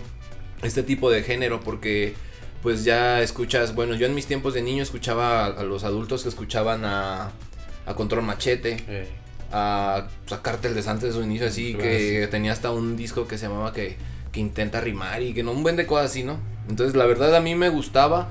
este 0.61 0.83
tipo 0.83 1.09
de 1.09 1.23
género 1.23 1.59
porque 1.61 2.13
pues 2.61 2.83
ya 2.83 3.19
escuchas, 3.23 3.73
bueno, 3.73 3.95
yo 3.95 4.05
en 4.05 4.13
mis 4.13 4.27
tiempos 4.27 4.53
de 4.53 4.61
niño 4.61 4.83
escuchaba 4.83 5.45
a, 5.45 5.47
a 5.47 5.63
los 5.63 5.85
adultos 5.85 6.21
que 6.21 6.29
escuchaban 6.29 6.85
a, 6.85 7.31
a 7.87 7.95
Control 7.95 8.21
Machete, 8.21 8.77
Eh, 8.87 9.07
a, 9.51 10.07
pues, 10.23 10.39
a 10.39 10.43
Cártel 10.43 10.75
de 10.75 10.83
Santos 10.83 11.09
de 11.09 11.13
su 11.19 11.23
inicio 11.23 11.47
así, 11.47 11.73
Claro, 11.73 11.89
que 11.89 12.27
tenía 12.29 12.51
hasta 12.51 12.69
un 12.69 12.95
disco 12.95 13.27
que 13.27 13.39
se 13.39 13.47
llamaba 13.47 13.73
que, 13.73 13.97
que 14.31 14.39
intenta 14.39 14.81
rimar 14.81 15.23
y 15.23 15.33
que 15.33 15.41
no 15.41 15.51
un 15.51 15.63
buen 15.63 15.77
de 15.77 15.87
cosas 15.87 16.11
así, 16.11 16.21
¿no? 16.21 16.37
Entonces 16.69 16.95
la 16.95 17.07
verdad 17.07 17.35
a 17.35 17.41
mí 17.41 17.55
me 17.55 17.69
gustaba, 17.69 18.29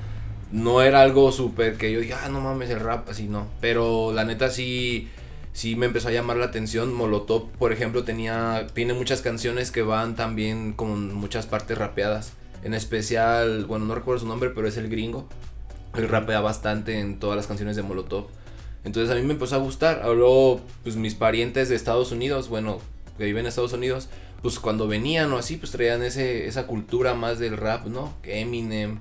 no 0.53 0.81
era 0.81 1.01
algo 1.01 1.33
súper 1.33 1.75
que 1.75 1.91
yo 1.91 1.99
dije, 1.99 2.13
ah, 2.13 2.29
no 2.29 2.39
mames 2.39 2.69
el 2.69 2.79
rap, 2.79 3.09
así 3.09 3.27
no, 3.27 3.49
pero 3.59 4.13
la 4.13 4.23
neta 4.23 4.49
sí, 4.49 5.09
sí 5.53 5.75
me 5.75 5.85
empezó 5.85 6.07
a 6.07 6.11
llamar 6.11 6.37
la 6.37 6.45
atención, 6.45 6.93
Molotov 6.93 7.49
por 7.51 7.71
ejemplo 7.71 8.03
tenía, 8.03 8.67
tiene 8.73 8.93
muchas 8.93 9.21
canciones 9.21 9.71
que 9.71 9.81
van 9.81 10.15
también 10.15 10.73
con 10.73 11.13
muchas 11.13 11.45
partes 11.45 11.77
rapeadas, 11.77 12.33
en 12.63 12.73
especial, 12.73 13.65
bueno 13.65 13.85
no 13.85 13.95
recuerdo 13.95 14.21
su 14.21 14.27
nombre, 14.27 14.49
pero 14.49 14.67
es 14.67 14.77
el 14.77 14.89
gringo, 14.89 15.27
él 15.95 16.07
rapea 16.07 16.41
bastante 16.41 16.99
en 16.99 17.19
todas 17.19 17.35
las 17.35 17.47
canciones 17.47 17.75
de 17.75 17.83
Molotov. 17.83 18.27
Entonces 18.83 19.15
a 19.15 19.19
mí 19.19 19.25
me 19.25 19.33
empezó 19.33 19.55
a 19.55 19.59
gustar. 19.59 20.03
Luego, 20.05 20.61
pues 20.83 20.95
mis 20.95 21.15
parientes 21.15 21.69
de 21.69 21.75
Estados 21.75 22.11
Unidos, 22.11 22.49
bueno, 22.49 22.79
que 23.17 23.25
viven 23.25 23.41
en 23.41 23.47
Estados 23.47 23.73
Unidos, 23.73 24.09
pues 24.41 24.59
cuando 24.59 24.87
venían 24.87 25.31
o 25.33 25.37
así, 25.37 25.57
pues 25.57 25.71
traían 25.71 26.01
ese, 26.03 26.47
esa 26.47 26.65
cultura 26.65 27.13
más 27.13 27.37
del 27.37 27.57
rap, 27.57 27.85
¿no? 27.85 28.13
Eminem, 28.23 28.99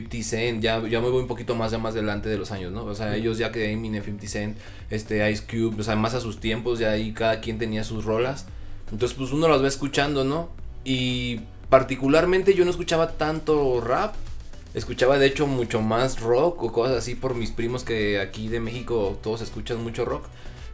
50 0.00 0.22
Cent, 0.22 0.62
ya, 0.62 0.80
ya 0.88 1.00
me 1.00 1.08
voy 1.08 1.20
un 1.20 1.26
poquito 1.26 1.54
más 1.54 1.70
ya 1.70 1.78
más 1.78 1.94
delante 1.94 2.28
de 2.28 2.38
los 2.38 2.50
años, 2.50 2.72
¿no? 2.72 2.84
O 2.84 2.94
sea, 2.94 3.14
ellos 3.14 3.38
ya 3.38 3.52
que 3.52 3.72
Eminem, 3.72 4.02
50 4.02 4.26
Cent, 4.26 4.58
este 4.90 5.30
Ice 5.30 5.44
Cube, 5.44 5.80
o 5.80 5.82
sea, 5.82 5.96
más 5.96 6.14
a 6.14 6.20
sus 6.20 6.40
tiempos, 6.40 6.78
ya 6.78 6.92
ahí 6.92 7.12
cada 7.12 7.40
quien 7.40 7.58
tenía 7.58 7.84
sus 7.84 8.04
rolas. 8.04 8.46
Entonces, 8.90 9.16
pues 9.16 9.32
uno 9.32 9.48
las 9.48 9.62
va 9.62 9.68
escuchando, 9.68 10.24
¿no? 10.24 10.48
Y 10.84 11.40
particularmente 11.68 12.54
yo 12.54 12.64
no 12.64 12.70
escuchaba 12.70 13.12
tanto 13.12 13.80
rap, 13.80 14.14
escuchaba 14.74 15.18
de 15.18 15.26
hecho 15.26 15.46
mucho 15.46 15.80
más 15.80 16.20
rock 16.20 16.62
o 16.62 16.72
cosas 16.72 16.96
así 16.96 17.14
por 17.14 17.34
mis 17.34 17.50
primos 17.50 17.84
que 17.84 18.20
aquí 18.20 18.48
de 18.48 18.60
México 18.60 19.18
todos 19.22 19.42
escuchan 19.42 19.82
mucho 19.82 20.04
rock. 20.04 20.24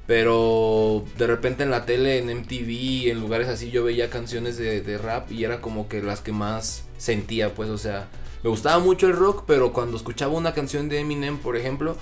Pero 0.08 1.04
de 1.18 1.26
repente 1.26 1.64
en 1.64 1.70
la 1.70 1.84
tele, 1.84 2.16
en 2.16 2.30
MTV, 2.30 3.10
en 3.10 3.20
lugares 3.20 3.46
así, 3.46 3.70
yo 3.70 3.84
veía 3.84 4.08
canciones 4.08 4.56
de, 4.56 4.80
de 4.80 4.96
rap 4.96 5.30
y 5.30 5.44
era 5.44 5.60
como 5.60 5.86
que 5.86 6.02
las 6.02 6.22
que 6.22 6.32
más 6.32 6.84
sentía, 6.96 7.54
pues, 7.54 7.68
o 7.68 7.76
sea, 7.76 8.08
me 8.42 8.48
gustaba 8.48 8.78
mucho 8.78 9.06
el 9.06 9.12
rock, 9.12 9.44
pero 9.46 9.74
cuando 9.74 9.98
escuchaba 9.98 10.32
una 10.32 10.54
canción 10.54 10.88
de 10.88 11.00
Eminem, 11.00 11.36
por 11.36 11.58
ejemplo, 11.58 11.94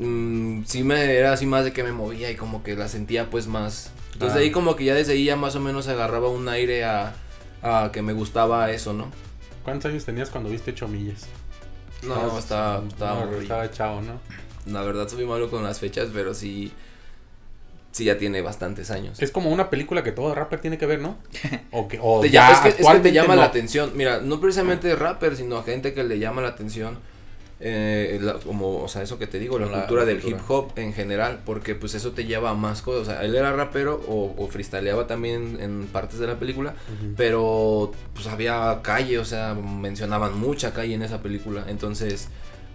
mm, 0.00 0.64
sí 0.64 0.82
me 0.82 1.14
era 1.14 1.32
así 1.32 1.46
más 1.46 1.62
de 1.64 1.72
que 1.72 1.84
me 1.84 1.92
movía 1.92 2.28
y 2.28 2.34
como 2.34 2.64
que 2.64 2.74
la 2.74 2.88
sentía 2.88 3.30
pues 3.30 3.46
más. 3.46 3.92
Entonces 4.14 4.36
Ah. 4.36 4.40
ahí 4.40 4.50
como 4.50 4.74
que 4.74 4.86
ya 4.86 4.94
desde 4.96 5.12
ahí 5.12 5.24
ya 5.24 5.36
más 5.36 5.54
o 5.54 5.60
menos 5.60 5.86
agarraba 5.86 6.28
un 6.28 6.48
aire 6.48 6.84
a, 6.84 7.14
a 7.62 7.90
que 7.92 8.02
me 8.02 8.14
gustaba 8.14 8.68
eso, 8.72 8.92
¿no? 8.94 9.12
¿Cuántos 9.62 9.92
años 9.92 10.04
tenías 10.04 10.28
cuando 10.30 10.50
viste 10.50 10.74
Chomillas? 10.74 11.28
No, 12.02 12.36
estaba, 12.36 12.82
estaba 12.88 13.26
no, 13.26 13.36
estaba 13.36 13.70
chavo, 13.70 14.00
¿no? 14.00 14.18
La 14.66 14.82
verdad 14.82 15.06
soy 15.06 15.24
malo 15.24 15.48
con 15.50 15.62
las 15.62 15.78
fechas, 15.78 16.08
pero 16.12 16.34
sí. 16.34 16.72
Sí, 17.92 18.04
ya 18.04 18.18
tiene 18.18 18.42
bastantes 18.42 18.90
años. 18.90 19.20
Es 19.20 19.30
como 19.30 19.50
una 19.50 19.70
película 19.70 20.02
que 20.04 20.12
todo 20.12 20.34
rapper 20.34 20.60
tiene 20.60 20.78
que 20.78 20.86
ver, 20.86 21.00
¿no? 21.00 21.16
O 21.72 21.88
que, 21.88 21.98
o 22.00 22.20
Te 22.20 22.30
ya 22.30 22.52
es, 22.52 22.58
que, 22.60 22.82
es 22.82 22.88
que 22.88 22.98
te 23.00 23.12
llama 23.12 23.34
no. 23.34 23.40
la 23.40 23.46
atención. 23.46 23.92
Mira, 23.94 24.20
no 24.20 24.40
precisamente 24.40 24.94
rapper, 24.94 25.36
sino 25.36 25.56
a 25.58 25.62
gente 25.62 25.92
que 25.94 26.04
le 26.04 26.18
llama 26.18 26.42
la 26.42 26.48
atención. 26.48 26.98
eh, 27.60 28.18
la- 28.22 28.34
como, 28.34 28.82
o 28.84 28.88
sea, 28.88 29.02
eso 29.02 29.18
que 29.18 29.26
te 29.26 29.40
digo, 29.40 29.58
la, 29.58 29.66
La- 29.66 29.72
cultura 29.78 30.02
la 30.02 30.06
del 30.08 30.20
cultura. 30.20 30.40
hip 30.44 30.50
hop 30.50 30.72
en 30.76 30.92
general, 30.92 31.40
porque 31.44 31.74
pues 31.74 31.94
eso 31.96 32.12
te 32.12 32.24
lleva 32.24 32.50
a 32.50 32.54
más 32.54 32.82
cosas. 32.82 33.02
O 33.02 33.04
sea, 33.10 33.24
él 33.24 33.34
era 33.34 33.52
rapero 33.52 34.00
o, 34.06 34.32
o 34.38 34.46
freestyleaba 34.48 35.08
también 35.08 35.58
en 35.60 35.86
partes 35.88 36.20
de 36.20 36.28
la 36.28 36.38
película, 36.38 36.74
pero 37.16 37.90
pues 38.14 38.28
había 38.28 38.78
calle, 38.82 39.18
o 39.18 39.24
sea, 39.24 39.54
mencionaban 39.54 40.38
mucha 40.38 40.72
calle 40.72 40.94
en 40.94 41.02
esa 41.02 41.20
película. 41.20 41.64
Entonces, 41.68 42.28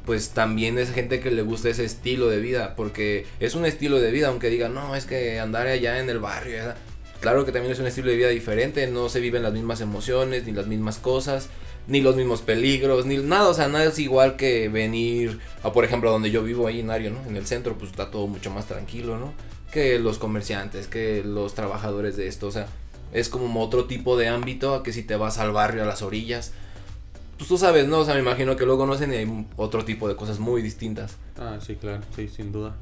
pues 0.05 0.31
también 0.31 0.77
es 0.77 0.91
gente 0.91 1.19
que 1.19 1.31
le 1.31 1.41
gusta 1.41 1.69
ese 1.69 1.85
estilo 1.85 2.27
de 2.27 2.39
vida, 2.39 2.75
porque 2.75 3.25
es 3.39 3.55
un 3.55 3.65
estilo 3.65 3.99
de 3.99 4.11
vida, 4.11 4.27
aunque 4.27 4.49
digan, 4.49 4.73
no, 4.73 4.95
es 4.95 5.05
que 5.05 5.39
andar 5.39 5.67
allá 5.67 5.99
en 5.99 6.09
el 6.09 6.19
barrio, 6.19 6.53
¿verdad?". 6.53 6.77
claro 7.21 7.45
que 7.45 7.53
también 7.53 7.71
es 7.71 7.79
un 7.79 7.87
estilo 7.87 8.09
de 8.09 8.17
vida 8.17 8.27
diferente, 8.27 8.85
no 8.87 9.07
se 9.07 9.21
viven 9.21 9.43
las 9.43 9.53
mismas 9.53 9.79
emociones, 9.79 10.45
ni 10.45 10.51
las 10.51 10.67
mismas 10.67 10.97
cosas, 10.97 11.47
ni 11.87 12.01
los 12.01 12.15
mismos 12.15 12.41
peligros, 12.41 13.05
ni 13.05 13.17
nada, 13.17 13.47
o 13.47 13.53
sea, 13.53 13.67
nada 13.67 13.85
es 13.85 13.99
igual 13.99 14.35
que 14.35 14.67
venir 14.69 15.39
a, 15.63 15.71
por 15.71 15.85
ejemplo, 15.85 16.11
donde 16.11 16.31
yo 16.31 16.43
vivo 16.43 16.67
ahí 16.67 16.81
en 16.81 16.91
Ario, 16.91 17.11
¿no? 17.11 17.25
En 17.27 17.37
el 17.37 17.45
centro, 17.45 17.77
pues 17.77 17.91
está 17.91 18.11
todo 18.11 18.27
mucho 18.27 18.51
más 18.51 18.65
tranquilo, 18.67 19.17
¿no? 19.17 19.33
Que 19.71 19.99
los 19.99 20.17
comerciantes, 20.17 20.87
que 20.87 21.23
los 21.23 21.55
trabajadores 21.55 22.15
de 22.17 22.27
esto, 22.27 22.47
o 22.47 22.51
sea, 22.51 22.67
es 23.13 23.29
como 23.29 23.61
otro 23.61 23.85
tipo 23.85 24.17
de 24.17 24.27
ámbito 24.27 24.75
a 24.75 24.83
que 24.83 24.91
si 24.91 25.03
te 25.03 25.15
vas 25.15 25.37
al 25.37 25.51
barrio, 25.51 25.83
a 25.83 25.85
las 25.85 26.01
orillas, 26.01 26.51
pues 27.37 27.47
tú 27.47 27.57
sabes, 27.57 27.87
¿no? 27.87 27.99
O 27.99 28.05
sea, 28.05 28.13
me 28.15 28.21
imagino 28.21 28.55
que 28.55 28.65
lo 28.65 28.77
conocen 28.77 29.13
y 29.13 29.17
hay 29.17 29.47
otro 29.55 29.83
tipo 29.85 30.07
de 30.07 30.15
cosas 30.15 30.39
muy 30.39 30.61
distintas. 30.61 31.17
Ah, 31.37 31.57
sí, 31.59 31.75
claro, 31.75 32.01
sí, 32.15 32.27
sin 32.27 32.51
duda. 32.51 32.75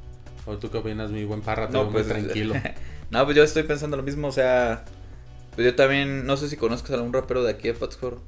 ¿O 0.46 0.56
tú 0.58 0.70
qué 0.70 0.78
opinas, 0.78 1.10
mi 1.10 1.24
buen 1.24 1.40
parra? 1.40 1.68
Te 1.68 1.74
No, 1.74 1.80
veo 1.80 1.90
muy 1.90 2.02
pues, 2.02 2.08
tranquilo. 2.08 2.54
No, 3.10 3.22
pues 3.26 3.36
yo 3.36 3.42
estoy 3.42 3.64
pensando 3.64 3.98
lo 3.98 4.02
mismo, 4.02 4.28
o 4.28 4.32
sea, 4.32 4.86
pues 5.54 5.66
yo 5.66 5.74
también, 5.74 6.24
no 6.24 6.38
sé 6.38 6.48
si 6.48 6.56
conozcas 6.56 6.92
a 6.92 6.94
algún 6.94 7.12
rapero 7.12 7.44
de 7.44 7.50
aquí 7.50 7.68
de 7.68 7.74
Pátzcuaro. 7.74 8.22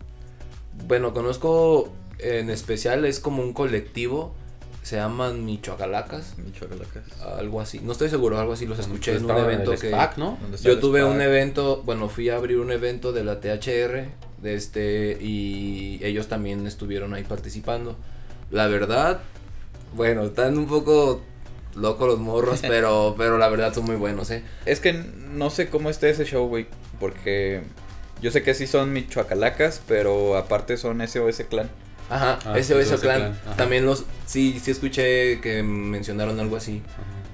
Bueno, 0.86 1.14
conozco 1.14 1.90
en 2.18 2.50
especial, 2.50 3.06
es 3.06 3.18
como 3.18 3.42
un 3.42 3.54
colectivo. 3.54 4.34
Se 4.82 4.96
llaman 4.96 5.46
Michoacalacas. 5.46 6.36
Michoacalacas. 6.36 7.04
Algo 7.38 7.62
así. 7.62 7.80
No 7.82 7.92
estoy 7.92 8.10
seguro, 8.10 8.38
algo 8.38 8.52
así. 8.52 8.66
Los 8.66 8.78
escuché 8.78 9.16
en 9.16 9.24
un 9.24 9.30
evento 9.30 9.72
el 9.72 9.80
que. 9.80 9.88
SPAC, 9.88 10.18
¿no? 10.18 10.36
¿Dónde 10.42 10.56
está 10.56 10.68
Yo 10.68 10.78
tuve 10.78 11.02
un 11.02 11.22
evento, 11.22 11.82
bueno, 11.86 12.10
fui 12.10 12.28
a 12.28 12.36
abrir 12.36 12.58
un 12.58 12.70
evento 12.70 13.12
de 13.12 13.24
la 13.24 13.40
THR, 13.40 14.08
este, 14.44 15.18
y 15.20 16.00
ellos 16.02 16.28
también 16.28 16.66
estuvieron 16.66 17.14
ahí 17.14 17.24
participando. 17.24 17.96
La 18.50 18.66
verdad, 18.68 19.20
bueno, 19.94 20.24
están 20.24 20.58
un 20.58 20.66
poco 20.66 21.22
locos 21.74 22.06
los 22.08 22.18
morros, 22.20 22.60
pero, 22.66 23.14
pero 23.18 23.38
la 23.38 23.48
verdad 23.48 23.74
son 23.74 23.84
muy 23.84 23.96
buenos, 23.96 24.30
eh. 24.30 24.44
Es 24.66 24.80
que 24.80 24.92
no 24.92 25.50
sé 25.50 25.68
cómo 25.68 25.90
esté 25.90 26.10
ese 26.10 26.24
show, 26.24 26.46
güey, 26.46 26.66
porque 27.00 27.62
yo 28.22 28.30
sé 28.30 28.42
que 28.42 28.54
sí 28.54 28.66
son 28.66 28.92
Michoacalacas, 28.92 29.80
pero 29.88 30.36
aparte 30.36 30.76
son 30.76 31.06
SOS 31.06 31.42
Clan. 31.48 31.68
Ajá, 32.10 32.38
Ah, 32.44 32.58
ese 32.58 32.78
ese 32.80 32.94
ese 32.94 33.02
clan. 33.02 33.18
clan, 33.20 33.38
ajá. 33.46 33.56
También 33.56 33.86
los, 33.86 34.04
sí, 34.26 34.60
sí 34.62 34.70
escuché 34.70 35.40
que 35.40 35.62
mencionaron 35.62 36.38
algo 36.38 36.56
así. 36.56 36.82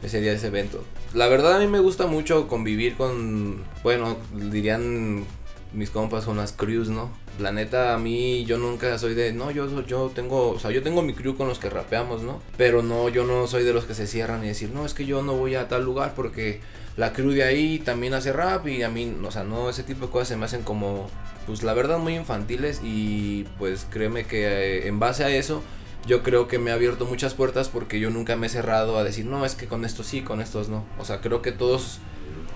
ese 0.03 0.21
día 0.21 0.31
de 0.31 0.37
ese 0.37 0.47
evento. 0.47 0.85
La 1.13 1.27
verdad 1.27 1.57
a 1.57 1.59
mí 1.59 1.67
me 1.67 1.81
gusta 1.81 2.07
mucho 2.07 2.47
convivir 2.47 2.95
con, 2.97 3.65
bueno, 3.83 4.17
dirían 4.33 5.25
mis 5.73 5.91
compas 5.91 6.25
con 6.25 6.37
las 6.37 6.53
crews, 6.53 6.89
¿no? 6.89 7.11
La 7.39 7.53
neta 7.53 7.95
a 7.95 7.99
mí 7.99 8.45
yo 8.45 8.59
nunca 8.59 8.99
soy 8.99 9.15
de, 9.15 9.33
no, 9.33 9.51
yo 9.51 9.85
yo 9.87 10.11
tengo, 10.15 10.51
o 10.51 10.59
sea, 10.59 10.71
yo 10.71 10.83
tengo 10.83 11.03
mi 11.03 11.15
crew 11.15 11.37
con 11.37 11.49
los 11.49 11.59
que 11.59 11.71
rapeamos, 11.71 12.23
¿no? 12.23 12.41
Pero 12.57 12.83
no, 12.83 13.09
yo 13.09 13.25
no 13.25 13.47
soy 13.47 13.65
de 13.65 13.73
los 13.73 13.85
que 13.85 13.95
se 13.95 14.07
cierran 14.07 14.45
y 14.45 14.49
decir, 14.49 14.71
"No, 14.71 14.85
es 14.85 14.95
que 14.95 15.07
yo 15.07 15.23
no 15.23 15.35
voy 15.35 15.55
a 15.55 15.69
tal 15.69 15.85
lugar 15.85 16.15
porque 16.15 16.61
la 16.97 17.13
crew 17.13 17.31
de 17.31 17.45
ahí 17.45 17.79
también 17.79 18.15
hace 18.15 18.33
rap 18.33 18.67
y 18.67 18.83
a 18.83 18.91
mí, 18.91 19.17
o 19.25 19.31
sea, 19.31 19.45
no, 19.45 19.71
ese 19.71 19.83
tipo 19.83 20.07
de 20.07 20.13
cosas 20.13 20.29
se 20.29 20.37
me 20.37 20.45
hacen 20.45 20.63
como, 20.63 21.09
pues 21.47 21.63
la 21.63 21.73
verdad 21.73 21.99
muy 21.99 22.15
infantiles 22.15 22.81
y 22.85 23.45
pues 23.59 23.87
créeme 23.91 24.25
que 24.25 24.47
eh, 24.47 24.89
en 24.89 24.99
base 24.99 25.25
a 25.25 25.31
eso 25.31 25.63
yo 26.07 26.23
creo 26.23 26.49
que 26.49 26.59
me 26.59 26.71
ha 26.71 26.75
abierto 26.75 27.07
muchas 27.07 27.35
puertas 27.35 27.69
porque 27.69 28.01
yo 28.01 28.11
nunca 28.11 28.37
me 28.37 28.47
he 28.47 28.51
cerrado 28.51 28.99
a 28.99 29.05
decir, 29.05 29.27
no, 29.27 29.45
es 29.45 29.55
que 29.55 29.67
con 29.67 29.85
estos 29.85 30.07
sí, 30.07 30.23
con 30.23 30.41
estos 30.41 30.69
no. 30.69 30.85
O 30.99 31.05
sea, 31.05 31.21
creo 31.21 31.43
que 31.43 31.53
todos, 31.53 31.99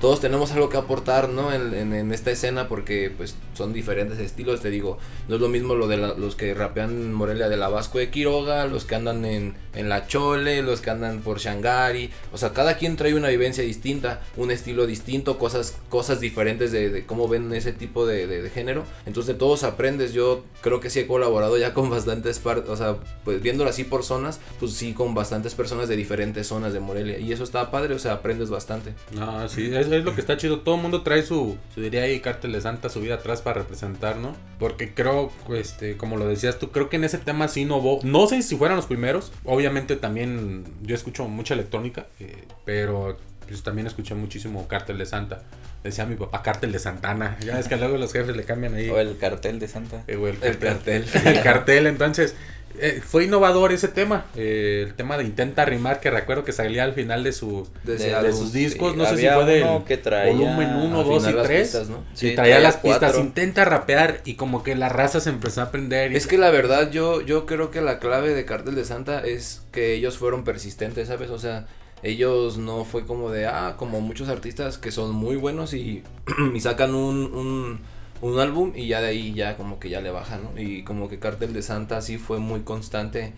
todos 0.04 0.20
tenemos 0.20 0.52
algo 0.52 0.68
que 0.68 0.76
aportar, 0.76 1.30
¿no? 1.30 1.50
En, 1.50 1.72
en- 1.72 1.94
en 1.94 2.12
esta 2.12 2.30
escena 2.30 2.68
porque 2.68 3.10
pues 3.16 3.36
son 3.54 3.72
diferentes 3.72 4.18
estilos, 4.18 4.60
te 4.60 4.68
digo, 4.68 4.98
no 5.28 5.36
es 5.36 5.40
lo 5.40 5.48
mismo 5.48 5.74
lo 5.76 5.88
de 5.88 5.96
la- 5.96 6.12
los 6.12 6.36
que 6.36 6.52
rapean 6.52 7.14
Morelia 7.14 7.48
de 7.48 7.56
la 7.56 7.70
Vasco 7.70 7.96
de 7.98 8.10
Quiroga, 8.10 8.66
los 8.66 8.84
que 8.84 8.96
andan 8.96 9.24
en, 9.24 9.54
en 9.74 9.88
La 9.88 10.06
Chole, 10.06 10.60
los 10.60 10.82
que 10.82 10.90
andan 10.90 11.20
por 11.20 11.38
Shangari, 11.38 12.10
o 12.34 12.36
sea, 12.36 12.52
cada 12.52 12.76
quien 12.76 12.96
trae 12.98 13.14
una 13.14 13.28
vivencia 13.28 13.64
distinta, 13.64 14.20
un 14.36 14.50
estilo 14.50 14.86
distinto, 14.86 15.38
cosas, 15.38 15.78
cosas 15.88 16.20
diferentes 16.20 16.70
de, 16.70 16.90
de 16.90 17.06
cómo 17.06 17.26
ven 17.26 17.50
ese 17.54 17.72
tipo 17.72 18.04
de, 18.06 18.26
de- 18.26 18.42
de 18.42 18.50
género. 18.50 18.84
Entonces 19.06 19.32
de 19.32 19.38
todos 19.38 19.64
aprendes, 19.64 20.12
yo 20.12 20.44
creo 20.60 20.80
que 20.80 20.90
sí 20.90 21.00
he 21.00 21.06
colaborado 21.06 21.56
ya 21.56 21.72
con 21.72 21.88
bastantes 21.88 22.40
partes, 22.40 22.68
o 22.68 22.76
sea, 22.76 22.96
pues 23.24 23.40
viéndolo 23.40 23.70
así 23.70 23.84
por 23.84 24.04
zonas, 24.04 24.38
pues 24.60 24.72
sí 24.74 24.92
con 24.92 25.14
bastantes 25.14 25.54
personas 25.54 25.88
de 25.88 25.96
diferentes 25.96 26.46
zonas 26.46 26.74
de 26.74 26.80
Morelia. 26.80 27.18
Y 27.18 27.32
eso 27.32 27.42
está 27.42 27.70
padre, 27.70 27.94
o 27.94 27.98
sea, 27.98 28.12
aprendes 28.12 28.50
bastante. 28.50 28.92
No, 29.12 29.48
sí, 29.48 29.74
es, 29.74 29.93
es 29.98 30.04
lo 30.04 30.14
que 30.14 30.20
está 30.20 30.36
chido. 30.36 30.60
Todo 30.60 30.76
el 30.76 30.82
mundo 30.82 31.02
trae 31.02 31.22
su, 31.22 31.56
su 31.74 31.80
diría 31.80 32.02
ahí, 32.02 32.20
cártel 32.20 32.52
de 32.52 32.60
Santa, 32.60 32.88
su 32.88 33.00
vida 33.00 33.14
atrás 33.14 33.42
para 33.42 33.60
representar, 33.60 34.16
¿no? 34.16 34.36
Porque 34.58 34.94
creo, 34.94 35.32
este, 35.54 35.96
como 35.96 36.16
lo 36.16 36.28
decías 36.28 36.58
tú, 36.58 36.70
creo 36.70 36.88
que 36.88 36.96
en 36.96 37.04
ese 37.04 37.18
tema 37.18 37.48
sí 37.48 37.64
no 37.64 37.76
hubo. 37.76 38.00
No 38.02 38.26
sé 38.26 38.42
si 38.42 38.56
fueran 38.56 38.76
los 38.76 38.86
primeros. 38.86 39.32
Obviamente 39.44 39.96
también 39.96 40.64
yo 40.82 40.94
escucho 40.94 41.26
mucha 41.28 41.54
electrónica, 41.54 42.06
eh, 42.20 42.44
pero 42.64 43.18
pues 43.46 43.62
también 43.62 43.86
escuché 43.86 44.14
muchísimo 44.14 44.66
cártel 44.68 44.98
de 44.98 45.06
Santa. 45.06 45.42
Decía 45.82 46.06
mi 46.06 46.16
papá 46.16 46.42
cártel 46.42 46.72
de 46.72 46.78
Santana. 46.78 47.36
Ya 47.44 47.58
es 47.58 47.68
que 47.68 47.76
luego 47.76 47.98
los 47.98 48.12
jefes 48.12 48.34
le 48.34 48.44
cambian 48.44 48.74
ahí. 48.74 48.88
O 48.88 48.98
el 48.98 49.18
cartel 49.18 49.58
de 49.58 49.68
Santa. 49.68 50.02
eh, 50.06 50.16
güey, 50.16 50.34
El 50.40 50.58
cartel. 50.58 51.04
el 51.26 51.42
cartel, 51.42 51.86
entonces. 51.86 52.34
Eh, 52.78 53.00
fue 53.06 53.24
innovador 53.24 53.72
ese 53.72 53.88
tema. 53.88 54.26
eh, 54.36 54.84
el 54.86 54.94
tema 54.94 55.16
de 55.18 55.24
intenta 55.24 55.64
rimar, 55.64 56.00
que 56.00 56.10
recuerdo 56.10 56.44
que 56.44 56.52
salía 56.52 56.84
al 56.84 56.92
final 56.94 57.22
de 57.24 57.32
su 57.32 57.68
De 57.84 57.98
sus 58.32 58.52
discos, 58.52 58.92
sí, 58.92 58.98
no 58.98 59.04
sé 59.06 59.16
si 59.16 59.26
fue 59.28 59.44
del 59.44 59.64
volumen 59.64 60.74
1, 60.76 60.98
Al 61.00 61.04
2 61.06 61.16
y 61.16 61.18
final 61.20 61.36
las 61.36 61.46
3. 61.46 61.62
pistas, 61.62 61.88
¿no? 61.88 62.04
Sí, 62.14 62.34
traía 62.34 62.36
traía 62.36 62.60
las 62.60 62.76
pistas, 62.76 63.18
intenta 63.18 63.64
rapear 63.64 64.20
y 64.24 64.34
como 64.34 64.62
que 64.62 64.74
la 64.74 64.88
raza 64.88 65.20
se 65.20 65.30
empezó 65.30 65.60
a 65.60 65.64
aprender. 65.64 66.12
y- 66.12 66.16
Es 66.16 66.26
que 66.26 66.38
la 66.38 66.50
verdad 66.50 66.90
yo, 66.90 67.20
yo 67.20 67.46
creo 67.46 67.70
que 67.70 67.80
la 67.80 67.98
clave 67.98 68.34
de 68.34 68.44
Cartel 68.44 68.74
de 68.74 68.84
Santa 68.84 69.20
es 69.24 69.62
que 69.72 69.94
ellos 69.94 70.18
fueron 70.18 70.44
persistentes, 70.44 71.08
¿sabes? 71.08 71.30
O 71.30 71.38
sea, 71.38 71.66
ellos 72.02 72.58
no 72.58 72.84
fue 72.84 73.06
como 73.06 73.30
de, 73.30 73.46
ah, 73.46 73.76
como 73.78 74.00
muchos 74.00 74.28
artistas 74.28 74.76
que 74.78 74.90
son 74.92 75.12
muy 75.12 75.36
buenos 75.36 75.72
y, 75.72 76.02
y 76.54 76.60
sacan 76.60 76.94
un, 76.94 77.32
un, 77.34 77.80
un 78.24 78.40
álbum 78.40 78.72
y 78.74 78.86
ya 78.86 79.02
de 79.02 79.08
ahí 79.08 79.34
ya 79.34 79.56
como 79.58 79.78
que 79.78 79.90
ya 79.90 80.00
le 80.00 80.10
bajan, 80.10 80.44
¿no? 80.44 80.60
Y 80.60 80.82
como 80.82 81.10
que 81.10 81.18
Cartel 81.18 81.52
de 81.52 81.60
Santa 81.60 82.00
sí 82.00 82.16
fue 82.16 82.38
muy 82.38 82.60
constante. 82.60 83.34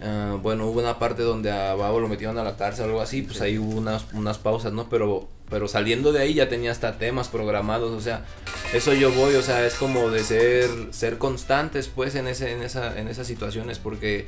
Ah, 0.00 0.36
bueno, 0.40 0.66
hubo 0.66 0.78
una 0.78 1.00
parte 1.00 1.22
donde 1.22 1.50
a 1.50 1.74
Babo 1.74 1.98
lo 1.98 2.06
metieron 2.06 2.38
a 2.38 2.44
la 2.44 2.56
cárcel 2.56 2.84
o 2.84 2.88
algo 2.88 3.00
así, 3.00 3.22
pues 3.22 3.40
ahí 3.40 3.58
hubo 3.58 3.76
unas, 3.76 4.04
unas 4.12 4.38
pausas, 4.38 4.72
¿no? 4.72 4.88
Pero, 4.88 5.26
pero 5.50 5.66
saliendo 5.66 6.12
de 6.12 6.20
ahí 6.20 6.34
ya 6.34 6.48
tenía 6.48 6.70
hasta 6.70 6.98
temas 6.98 7.26
programados, 7.26 7.90
o 7.90 8.00
sea, 8.00 8.24
eso 8.72 8.94
yo 8.94 9.10
voy, 9.10 9.34
o 9.34 9.42
sea, 9.42 9.66
es 9.66 9.74
como 9.74 10.08
de 10.08 10.22
ser, 10.22 10.70
ser 10.92 11.18
constantes, 11.18 11.88
pues, 11.88 12.14
en, 12.14 12.28
ese, 12.28 12.52
en, 12.52 12.62
esa, 12.62 12.96
en 12.96 13.08
esas 13.08 13.26
situaciones, 13.26 13.80
porque, 13.80 14.26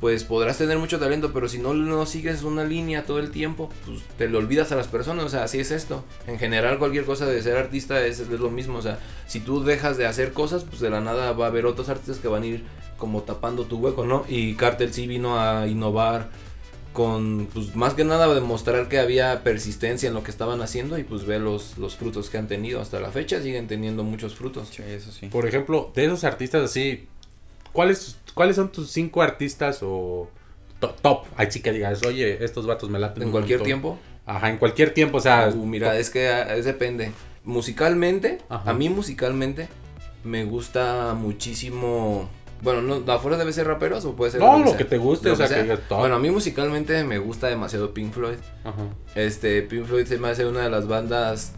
pues, 0.00 0.24
podrás 0.24 0.58
tener 0.58 0.78
mucho 0.78 0.98
talento, 0.98 1.32
pero 1.32 1.48
si 1.48 1.58
no, 1.58 1.74
no 1.74 2.06
sigues 2.06 2.42
una 2.42 2.64
línea 2.64 3.04
todo 3.04 3.18
el 3.18 3.30
tiempo, 3.30 3.70
pues, 3.84 4.02
te 4.16 4.28
lo 4.28 4.38
olvidas 4.38 4.70
a 4.72 4.76
las 4.76 4.86
personas, 4.86 5.24
o 5.24 5.28
sea, 5.28 5.44
así 5.44 5.58
es 5.58 5.70
esto. 5.70 6.04
En 6.26 6.38
general, 6.38 6.78
cualquier 6.78 7.04
cosa 7.04 7.26
de 7.26 7.42
ser 7.42 7.56
artista 7.56 8.04
es, 8.04 8.20
es 8.20 8.28
lo 8.28 8.50
mismo, 8.50 8.78
o 8.78 8.82
sea, 8.82 8.98
si 9.26 9.40
tú 9.40 9.64
dejas 9.64 9.96
de 9.96 10.06
hacer 10.06 10.32
cosas, 10.32 10.64
pues, 10.64 10.80
de 10.80 10.90
la 10.90 11.00
nada 11.00 11.32
va 11.32 11.46
a 11.46 11.48
haber 11.48 11.66
otros 11.66 11.88
artistas 11.88 12.18
que 12.18 12.28
van 12.28 12.42
a 12.42 12.46
ir 12.46 12.64
como 12.96 13.22
tapando 13.22 13.64
tu 13.64 13.78
hueco, 13.78 14.04
¿no? 14.04 14.24
Y 14.28 14.54
Cartel 14.54 14.92
sí 14.92 15.06
vino 15.06 15.40
a 15.40 15.66
innovar 15.66 16.28
con, 16.92 17.48
pues 17.52 17.76
más 17.76 17.94
que 17.94 18.04
nada 18.04 18.32
demostrar 18.34 18.88
que 18.88 18.98
había 18.98 19.44
persistencia 19.44 20.08
en 20.08 20.14
lo 20.14 20.24
que 20.24 20.32
estaban 20.32 20.60
haciendo 20.62 20.98
y 20.98 21.04
pues 21.04 21.24
ver 21.24 21.40
los, 21.40 21.78
los 21.78 21.96
frutos 21.96 22.28
que 22.28 22.38
han 22.38 22.48
tenido 22.48 22.80
hasta 22.80 22.98
la 22.98 23.10
fecha, 23.10 23.40
siguen 23.40 23.68
teniendo 23.68 24.02
muchos 24.02 24.34
frutos. 24.34 24.68
Sí, 24.72 24.82
eso 24.84 25.12
sí. 25.12 25.26
Por 25.26 25.46
ejemplo, 25.46 25.92
de 25.94 26.06
esos 26.06 26.24
artistas 26.24 26.64
así, 26.64 27.06
¿cuáles, 27.72 28.18
¿cuáles 28.34 28.56
son 28.56 28.70
tus 28.70 28.90
cinco 28.90 29.22
artistas 29.22 29.80
o 29.82 30.28
to- 30.80 30.94
top? 31.02 31.24
Ahí 31.36 31.48
sí 31.50 31.60
que 31.60 31.72
digas, 31.72 32.02
oye, 32.04 32.44
estos 32.44 32.66
vatos 32.66 32.90
me 32.90 32.98
laten. 32.98 33.22
En 33.24 33.30
cualquier 33.30 33.58
montón". 33.58 33.66
tiempo, 33.66 33.98
Ajá, 34.26 34.50
en 34.50 34.58
cualquier 34.58 34.92
tiempo, 34.92 35.18
o 35.18 35.20
sea. 35.20 35.48
uh, 35.48 35.66
mira, 35.66 35.96
es 35.98 36.10
que 36.10 36.28
ah, 36.28 36.54
es 36.56 36.64
depende. 36.64 37.12
Musicalmente, 37.44 38.38
Ajá. 38.48 38.70
a 38.70 38.74
mí 38.74 38.88
musicalmente 38.88 39.68
me 40.24 40.44
gusta 40.44 41.14
muchísimo... 41.14 42.28
Bueno, 42.60 42.82
no, 42.82 43.12
afuera 43.12 43.36
debe 43.38 43.52
ser 43.52 43.66
raperos 43.68 44.04
o 44.04 44.14
puede 44.16 44.32
ser... 44.32 44.40
No, 44.40 44.58
lo 44.58 44.66
sea. 44.68 44.76
que 44.76 44.84
te 44.84 44.98
guste, 44.98 45.30
o 45.30 45.36
sea, 45.36 45.46
que 45.46 45.50
que 45.50 45.54
sea. 45.54 45.62
digas 45.62 45.80
top. 45.88 46.00
Bueno, 46.00 46.16
a 46.16 46.18
mí 46.18 46.30
musicalmente 46.30 47.04
me 47.04 47.18
gusta 47.18 47.46
demasiado 47.46 47.94
Pink 47.94 48.12
Floyd. 48.12 48.36
Ajá. 48.64 48.82
Este, 49.14 49.62
Pink 49.62 49.86
Floyd 49.86 50.06
se 50.06 50.18
me 50.18 50.28
hace 50.28 50.44
una 50.44 50.62
de 50.62 50.68
las 50.70 50.86
bandas, 50.88 51.52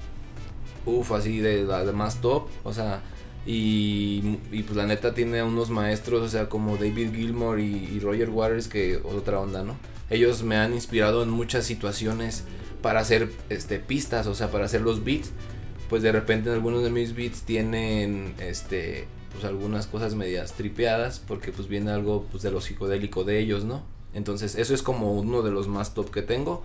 uff, 0.86 1.10
así 1.12 1.40
de 1.40 1.64
las 1.64 1.86
de 1.86 1.92
más 1.92 2.20
top, 2.20 2.48
o 2.64 2.72
sea, 2.72 3.00
y, 3.46 4.36
pues 4.50 4.76
la 4.76 4.86
neta 4.86 5.14
tiene 5.14 5.42
unos 5.42 5.70
maestros, 5.70 6.22
o 6.22 6.28
sea, 6.28 6.48
como 6.48 6.76
David 6.76 7.14
Gilmour 7.14 7.58
y, 7.58 7.98
Roger 8.00 8.30
Waters, 8.30 8.68
que 8.68 8.96
otra 8.98 9.40
onda, 9.40 9.62
¿no? 9.62 9.76
Ellos 10.10 10.42
me 10.42 10.56
han 10.56 10.74
inspirado 10.74 11.22
en 11.22 11.30
muchas 11.30 11.64
situaciones 11.64 12.44
para 12.82 13.00
hacer 13.00 13.30
este, 13.48 13.78
pistas, 13.78 14.26
o 14.26 14.34
sea, 14.34 14.50
para 14.50 14.64
hacer 14.64 14.82
los 14.82 15.04
beats. 15.04 15.30
Pues 15.88 16.02
de 16.02 16.12
repente 16.12 16.48
en 16.48 16.54
algunos 16.54 16.84
de 16.84 16.90
mis 16.90 17.14
beats 17.14 17.42
tienen, 17.42 18.34
este, 18.38 19.06
pues 19.32 19.44
algunas 19.44 19.86
cosas 19.86 20.14
medias 20.14 20.52
tripeadas, 20.52 21.20
porque 21.26 21.52
pues 21.52 21.68
viene 21.68 21.90
algo 21.90 22.26
pues 22.30 22.42
de 22.42 22.50
lo 22.50 22.60
psicodélico 22.60 23.24
de 23.24 23.38
ellos, 23.38 23.64
¿no? 23.64 23.82
Entonces 24.12 24.54
eso 24.56 24.74
es 24.74 24.82
como 24.82 25.12
uno 25.14 25.42
de 25.42 25.50
los 25.50 25.68
más 25.68 25.94
top 25.94 26.10
que 26.10 26.22
tengo. 26.22 26.62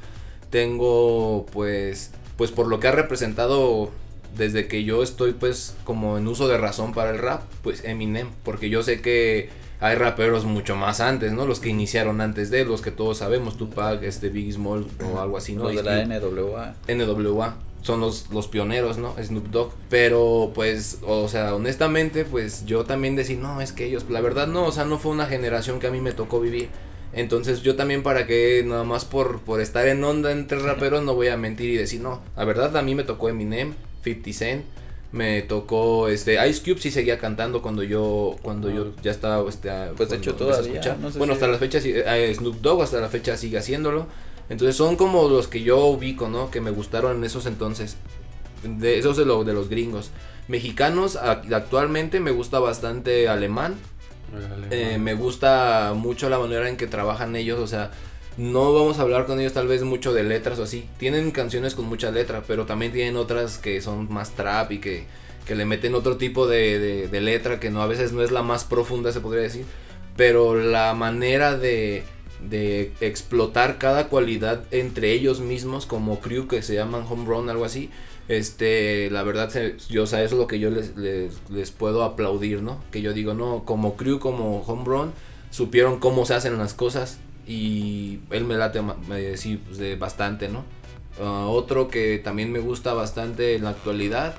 Tengo 0.49 1.45
pues, 1.51 2.11
pues 2.37 2.51
por 2.51 2.67
lo 2.67 2.79
que 2.79 2.87
ha 2.87 2.91
representado 2.91 3.91
desde 4.37 4.67
que 4.67 4.83
yo 4.83 5.03
estoy 5.03 5.33
pues 5.33 5.75
como 5.83 6.17
en 6.17 6.27
uso 6.27 6.47
de 6.47 6.57
razón 6.57 6.93
para 6.93 7.11
el 7.11 7.19
rap, 7.19 7.43
pues 7.61 7.83
Eminem, 7.83 8.29
porque 8.43 8.69
yo 8.69 8.83
sé 8.83 9.01
que 9.01 9.49
hay 9.79 9.95
raperos 9.95 10.45
mucho 10.45 10.75
más 10.75 10.99
antes, 10.99 11.31
¿no? 11.33 11.45
Los 11.45 11.59
que 11.59 11.69
iniciaron 11.69 12.21
antes 12.21 12.49
de, 12.49 12.65
los 12.65 12.81
que 12.81 12.91
todos 12.91 13.17
sabemos, 13.19 13.57
Tupac, 13.57 14.01
este 14.03 14.29
Biggie 14.29 14.53
Small 14.53 14.87
o 15.03 15.19
algo 15.19 15.37
así, 15.37 15.55
¿no? 15.55 15.63
Los 15.63 15.75
de 15.75 15.83
la. 15.83 16.05
NWA. 16.05 16.75
NWA 16.87 17.57
son 17.81 17.99
los, 17.99 18.31
los 18.31 18.47
pioneros, 18.47 18.97
¿no? 18.97 19.15
Snoop 19.21 19.47
Dogg. 19.49 19.73
Pero, 19.89 20.51
pues, 20.55 20.99
o 21.05 21.27
sea, 21.27 21.53
honestamente, 21.53 22.25
pues 22.25 22.65
yo 22.65 22.83
también 22.83 23.15
decir, 23.15 23.37
no, 23.37 23.61
es 23.61 23.73
que 23.73 23.85
ellos, 23.85 24.05
la 24.09 24.21
verdad 24.21 24.47
no, 24.47 24.65
o 24.65 24.71
sea, 24.71 24.85
no 24.85 24.97
fue 24.97 25.11
una 25.11 25.27
generación 25.27 25.79
que 25.79 25.87
a 25.87 25.91
mí 25.91 26.01
me 26.01 26.11
tocó 26.11 26.39
vivir. 26.39 26.69
Entonces 27.13 27.61
yo 27.61 27.77
también 27.77 28.03
para 28.03 28.27
que 28.27 28.61
nada 28.65 28.83
más 28.83 29.05
por, 29.05 29.39
por 29.39 29.61
estar 29.61 29.87
en 29.87 30.03
onda 30.03 30.33
entre 30.33 30.59
raperos 30.59 31.01
no 31.03 31.15
voy 31.15 31.29
a 31.29 31.37
mentir 31.37 31.69
y 31.69 31.77
decir, 31.77 32.01
no, 32.01 32.21
la 32.35 32.43
verdad 32.43 32.75
a 32.75 32.81
mí 32.81 32.93
me 32.93 33.05
tocó 33.05 33.29
Eminem, 33.29 33.73
50 34.05 34.33
Cent, 34.33 34.63
me 35.11 35.41
tocó 35.41 36.07
este 36.09 36.33
Ice 36.49 36.61
Cube 36.63 36.79
sí 36.81 36.91
seguía 36.91 37.17
cantando 37.19 37.61
cuando 37.61 37.83
yo 37.83 38.35
cuando 38.41 38.69
yo 38.69 38.91
ya 39.01 39.11
estaba 39.11 39.47
este 39.49 39.69
Pues, 39.95 40.09
de 40.09 40.15
cuando 40.15 40.15
hecho, 40.15 40.29
empecé 40.31 40.43
a 40.43 40.47
todavía, 40.53 40.71
escuchar. 40.73 40.99
no 40.99 41.11
sé 41.11 41.17
bueno 41.17 41.33
si- 41.33 41.37
hasta 41.37 41.47
la 41.51 41.57
fecha 41.57 41.79
sí, 41.81 41.93
eh, 41.95 42.33
Snoop 42.35 42.61
Dogg 42.61 42.81
hasta 42.83 42.99
la 42.99 43.07
fecha 43.09 43.35
sigue 43.37 43.57
haciéndolo 43.57 44.07
Entonces 44.49 44.75
son 44.75 44.95
como 44.95 45.27
los 45.27 45.47
que 45.47 45.63
yo 45.63 45.85
ubico, 45.85 46.27
¿no? 46.29 46.51
Que 46.51 46.61
me 46.61 46.69
gustaron 46.71 47.17
en 47.17 47.23
esos 47.23 47.45
entonces. 47.47 47.95
De 48.63 48.99
esos 48.99 49.17
de, 49.17 49.25
lo, 49.25 49.43
de 49.43 49.53
los 49.53 49.69
gringos. 49.69 50.11
Mexicanos, 50.47 51.15
actualmente 51.17 52.19
me 52.19 52.29
gusta 52.31 52.59
bastante 52.59 53.27
alemán. 53.27 53.73
Eh, 54.69 54.97
me 54.99 55.13
gusta 55.15 55.93
mucho 55.95 56.29
la 56.29 56.37
manera 56.39 56.67
en 56.69 56.77
que 56.77 56.87
trabajan 56.87 57.35
ellos, 57.35 57.59
o 57.59 57.65
sea, 57.67 57.89
no 58.37 58.73
vamos 58.73 58.99
a 58.99 59.03
hablar 59.03 59.25
con 59.25 59.39
ellos 59.39 59.53
tal 59.53 59.67
vez 59.67 59.83
mucho 59.83 60.13
de 60.13 60.23
letras 60.23 60.59
o 60.59 60.63
así. 60.63 60.87
Tienen 60.97 61.31
canciones 61.31 61.75
con 61.75 61.85
mucha 61.85 62.11
letra, 62.11 62.43
pero 62.45 62.65
también 62.65 62.91
tienen 62.91 63.15
otras 63.15 63.57
que 63.57 63.81
son 63.81 64.11
más 64.11 64.31
trap 64.31 64.71
y 64.73 64.79
que, 64.79 65.05
que 65.45 65.55
le 65.55 65.65
meten 65.65 65.95
otro 65.95 66.17
tipo 66.17 66.47
de, 66.47 67.07
letra 67.11 67.59
que 67.59 67.69
no 67.69 67.81
a 67.81 67.87
veces 67.87 68.11
no 68.11 68.21
es 68.21 68.31
la 68.31 68.43
más 68.43 68.65
profunda, 68.65 69.11
se 69.11 69.21
podría 69.21 69.43
decir. 69.43 69.65
Pero 70.17 70.55
la 70.55 70.93
manera 70.93 71.57
de, 71.57 72.03
de 72.49 72.91
explotar 72.99 73.77
cada 73.77 74.09
cualidad 74.09 74.65
entre 74.71 75.11
ellos 75.13 75.39
mismos, 75.39 75.85
como 75.85 76.19
crew 76.19 76.47
que 76.47 76.61
se 76.61 76.75
llaman 76.75 77.05
home 77.09 77.25
run, 77.25 77.49
algo 77.49 77.63
así. 77.63 77.89
Este, 78.27 79.09
la 79.11 79.23
verdad, 79.23 79.51
yo, 79.87 80.01
o 80.01 80.05
eso 80.05 80.17
es 80.17 80.31
lo 80.31 80.47
que 80.47 80.59
yo 80.59 80.71
les, 80.71 80.97
les, 80.97 81.33
les 81.49 81.71
puedo 81.71 82.03
aplaudir, 82.03 82.63
¿no? 82.63 82.83
Que 82.91 83.01
yo 83.01 83.13
digo, 83.13 83.33
no, 83.33 83.63
como 83.65 83.95
crew, 83.95 84.19
como 84.19 84.61
home 84.61 84.83
run, 84.83 85.13
supieron 85.51 85.99
cómo 85.99 86.25
se 86.25 86.33
hacen 86.33 86.57
las 86.57 86.73
cosas 86.73 87.19
y 87.47 88.19
él 88.31 88.43
me 88.45 88.55
late 88.55 88.81
me- 88.81 88.95
pues, 89.57 89.79
bastante, 89.99 90.49
¿no? 90.49 90.63
Ah, 91.21 91.45
otro 91.47 91.87
que 91.87 92.19
también 92.19 92.51
me 92.51 92.59
gusta 92.59 92.93
bastante 92.93 93.55
en 93.55 93.63
la 93.63 93.69
actualidad, 93.71 94.35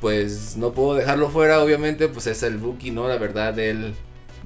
pues 0.00 0.56
no 0.56 0.72
puedo 0.72 0.94
dejarlo 0.94 1.30
fuera, 1.30 1.62
obviamente, 1.62 2.08
pues 2.08 2.26
es 2.26 2.42
el 2.42 2.58
Buki, 2.58 2.90
¿no? 2.90 3.08
La 3.08 3.18
verdad, 3.18 3.58
él 3.58 3.94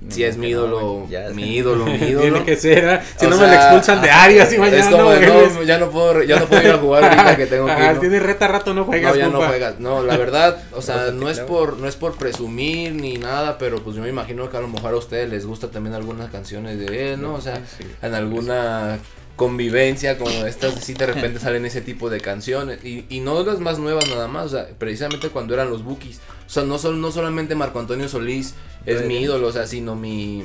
sí 0.08 0.22
No, 0.22 0.26
es 0.26 0.36
mi 0.36 0.48
ídolo, 0.48 1.06
mi 1.34 1.42
ídolo, 1.56 1.86
mi 1.86 1.94
ídolo. 1.94 2.20
Tiene 2.20 2.44
que 2.44 2.56
ser, 2.56 2.84
¿eh? 2.84 3.00
si 3.18 3.26
O 3.26 3.30
no 3.30 3.36
me 3.36 3.46
lo 3.46 3.52
expulsan 3.52 4.02
de 4.02 4.10
área, 4.10 4.44
así 4.44 4.58
mañana 4.58 4.78
Es 4.78 4.86
como 4.88 5.02
no 5.04 5.48
no, 5.50 5.62
ya 5.62 5.78
no 5.78 5.90
puedo, 5.90 6.22
ya 6.22 6.38
no 6.38 6.46
puedo 6.46 6.62
ir 6.62 6.70
a 6.70 6.78
jugar 6.78 7.04
ahorita 7.04 7.36
que 7.36 7.46
tengo 7.46 7.66
que 7.66 7.84
ir, 7.84 7.94
¿no? 7.94 8.00
tiene 8.00 8.20
reta 8.20 8.48
rato 8.48 8.74
no 8.74 8.84
juegas, 8.84 9.12
No, 9.12 9.18
ya 9.18 9.28
no 9.28 9.42
juegas. 9.42 9.80
No, 9.80 10.02
la 10.02 10.16
verdad, 10.16 10.62
o 10.72 10.82
sea, 10.82 11.10
no 11.12 11.28
es 11.28 11.40
por 11.40 11.78
no 11.78 11.88
es 11.88 11.96
por 11.96 12.16
presumir 12.16 12.94
ni 12.94 13.14
nada, 13.14 13.58
pero 13.58 13.82
pues 13.82 13.96
yo 13.96 14.02
me 14.02 14.08
imagino 14.08 14.48
que 14.50 14.56
a 14.56 14.60
lo 14.60 14.68
mejor 14.68 14.94
a 14.94 14.96
ustedes 14.96 15.28
les 15.28 15.46
gusta 15.46 15.68
también 15.68 15.94
algunas 15.94 16.30
canciones 16.30 16.78
de 16.78 17.12
él, 17.12 17.22
¿no? 17.22 17.34
O 17.34 17.40
sea, 17.40 17.60
en 18.02 18.14
alguna 18.14 18.98
convivencia 19.36 20.18
como 20.18 20.30
estas, 20.46 20.74
sí 20.84 20.94
de 20.94 21.06
repente 21.06 21.38
salen 21.40 21.64
ese 21.64 21.80
tipo 21.80 22.10
de 22.10 22.20
canciones 22.20 22.84
y, 22.84 23.06
y 23.08 23.20
no 23.20 23.42
las 23.42 23.60
más 23.60 23.78
nuevas 23.78 24.08
nada 24.08 24.28
más, 24.28 24.46
o 24.46 24.48
sea, 24.50 24.68
precisamente 24.78 25.30
cuando 25.30 25.54
eran 25.54 25.70
los 25.70 25.82
Bookies, 25.84 26.20
o 26.46 26.50
sea, 26.50 26.64
no 26.64 26.78
sol- 26.78 27.00
no 27.00 27.10
solamente 27.12 27.54
Marco 27.54 27.78
Antonio 27.80 28.08
Solís 28.08 28.54
es 28.86 29.00
Ay, 29.02 29.08
mi 29.08 29.20
ídolo, 29.20 29.48
o 29.48 29.52
sea, 29.52 29.66
sino 29.66 29.94
mi 29.96 30.44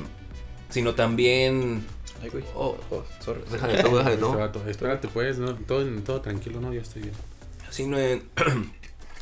sino 0.70 0.96
también 0.96 1.84
Ay, 2.22 2.30
güey. 2.30 2.44
Oh. 2.56 2.76
Oh, 2.90 3.04
sorry. 3.24 3.42
déjale 3.52 3.82
todo, 3.82 3.98
déjale 3.98 4.16
Este 4.16 4.26
todo. 4.26 4.70
espérate 4.70 5.08
pues, 5.08 5.38
no, 5.38 5.54
todo, 5.56 5.86
todo 6.02 6.22
tranquilo, 6.22 6.60
no, 6.60 6.74
yo 6.74 6.82
estoy 6.82 7.04
bien. 7.04 7.14
sino 7.70 8.00
en 8.00 8.24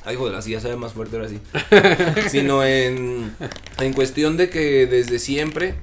ay 0.05 0.15
joder, 0.15 0.35
así 0.35 0.51
ya 0.51 0.59
sabe 0.61 0.75
más 0.75 0.93
fuerte 0.93 1.17
ahora 1.17 1.27
sí. 1.29 1.39
sino 2.29 2.63
en 2.63 3.35
en 3.79 3.93
cuestión 3.93 4.37
de 4.37 4.49
que 4.49 4.85
desde 4.85 5.17
siempre 5.19 5.75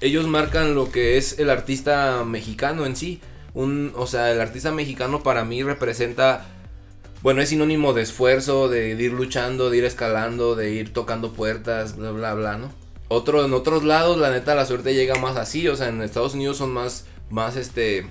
ellos 0.00 0.26
marcan 0.26 0.74
lo 0.74 0.90
que 0.90 1.16
es 1.18 1.38
el 1.38 1.50
artista 1.50 2.24
mexicano 2.24 2.86
en 2.86 2.96
sí. 2.96 3.20
Un, 3.52 3.92
o 3.96 4.06
sea, 4.06 4.30
el 4.30 4.40
artista 4.40 4.70
mexicano 4.72 5.22
para 5.22 5.44
mí 5.44 5.62
representa 5.62 6.46
bueno, 7.22 7.42
es 7.42 7.50
sinónimo 7.50 7.92
de 7.92 8.02
esfuerzo, 8.02 8.68
de 8.68 8.90
ir 8.90 9.12
luchando, 9.12 9.68
de 9.68 9.76
ir 9.76 9.84
escalando, 9.84 10.54
de 10.56 10.70
ir 10.70 10.92
tocando 10.92 11.32
puertas, 11.32 11.96
bla 11.96 12.12
bla 12.12 12.32
bla, 12.34 12.56
¿no? 12.56 12.72
Otro 13.08 13.44
en 13.44 13.52
otros 13.52 13.84
lados, 13.84 14.16
la 14.16 14.30
neta 14.30 14.54
la 14.54 14.64
suerte 14.64 14.94
llega 14.94 15.16
más 15.16 15.36
así, 15.36 15.68
o 15.68 15.76
sea, 15.76 15.88
en 15.88 16.00
Estados 16.00 16.34
Unidos 16.34 16.56
son 16.56 16.72
más 16.72 17.04
más 17.28 17.56
este 17.56 18.06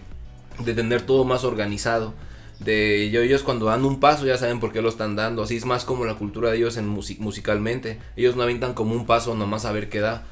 de 0.60 0.74
tener 0.74 1.02
todo 1.02 1.24
más 1.24 1.44
organizado. 1.44 2.14
De 2.60 3.04
ellos, 3.06 3.42
cuando 3.44 3.68
dan 3.68 3.86
un 3.86 4.02
paso 4.02 4.26
ya 4.26 4.38
saben 4.38 4.60
por 4.60 4.74
qué 4.74 4.82
lo 4.82 4.90
están 4.90 5.16
dando. 5.16 5.44
Así 5.44 5.56
es 5.56 5.66
más 5.66 5.86
como 5.86 6.04
la 6.04 6.16
cultura 6.16 6.52
de 6.52 6.58
ellos 6.58 6.76
en 6.76 6.94
musi- 6.94 7.18
musicalmente. 7.20 8.00
Ellos 8.18 8.36
no 8.36 8.44
avientan 8.44 8.74
como 8.74 8.94
un 8.94 9.06
paso 9.06 9.34
nomás 9.34 9.64
a 9.64 9.72
ver 9.72 9.88
qué 9.88 10.02
da. 10.02 10.26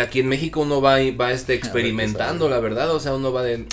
Aquí 0.00 0.20
en 0.20 0.28
México 0.28 0.60
uno 0.60 0.80
va, 0.80 0.96
va 1.18 1.32
este, 1.32 1.54
experimentando, 1.54 2.48
la 2.48 2.60
verdad. 2.60 2.94
O 2.94 3.00
sea, 3.00 3.14
uno 3.14 3.32
va 3.32 3.42
de, 3.42 3.66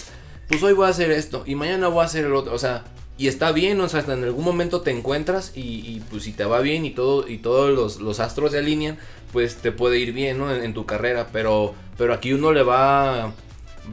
pues 0.47 0.61
hoy 0.63 0.73
voy 0.73 0.87
a 0.87 0.89
hacer 0.89 1.11
esto 1.11 1.43
y 1.45 1.55
mañana 1.55 1.87
voy 1.87 2.01
a 2.01 2.05
hacer 2.05 2.25
el 2.25 2.33
otro. 2.33 2.53
O 2.53 2.59
sea, 2.59 2.83
y 3.17 3.27
está 3.27 3.51
bien, 3.51 3.79
o 3.81 3.89
sea, 3.89 3.99
hasta 3.99 4.13
en 4.13 4.23
algún 4.23 4.45
momento 4.45 4.81
te 4.81 4.91
encuentras 4.91 5.51
y, 5.55 5.61
y, 5.61 6.03
pues 6.09 6.23
si 6.23 6.31
te 6.31 6.45
va 6.45 6.61
bien 6.61 6.85
y 6.85 6.91
todo 6.91 7.27
y 7.27 7.37
todos 7.37 7.69
los, 7.69 7.99
los 7.99 8.19
astros 8.19 8.51
se 8.51 8.59
alinean, 8.59 8.97
pues 9.33 9.57
te 9.57 9.71
puede 9.71 9.99
ir 9.99 10.13
bien, 10.13 10.37
¿no? 10.37 10.53
En, 10.53 10.63
en 10.63 10.73
tu 10.73 10.85
carrera. 10.85 11.27
Pero, 11.31 11.75
pero 11.97 12.13
aquí 12.13 12.33
uno 12.33 12.53
le 12.53 12.63
va 12.63 13.33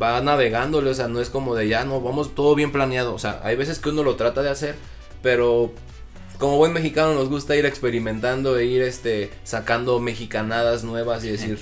va 0.01 0.21
navegándole, 0.21 0.91
o 0.91 0.95
sea, 0.95 1.09
no 1.09 1.21
es 1.21 1.31
como 1.31 1.55
de 1.55 1.69
ya 1.69 1.85
no, 1.85 2.01
vamos 2.01 2.35
todo 2.35 2.55
bien 2.55 2.73
planeado, 2.73 3.15
o 3.15 3.19
sea, 3.19 3.41
hay 3.43 3.57
veces 3.57 3.79
que 3.79 3.89
uno 3.89 4.03
lo 4.03 4.17
trata 4.17 4.43
de 4.43 4.51
hacer, 4.51 4.75
pero 5.23 5.73
como 6.39 6.57
buen 6.57 6.73
mexicano 6.73 7.15
nos 7.15 7.29
gusta 7.29 7.57
ir 7.57 7.65
experimentando 7.65 8.59
e 8.59 8.67
ir 8.67 8.83
este 8.83 9.31
sacando 9.45 10.01
mexicanadas 10.01 10.85
nuevas 10.85 11.25
y 11.25 11.31
decir, 11.31 11.59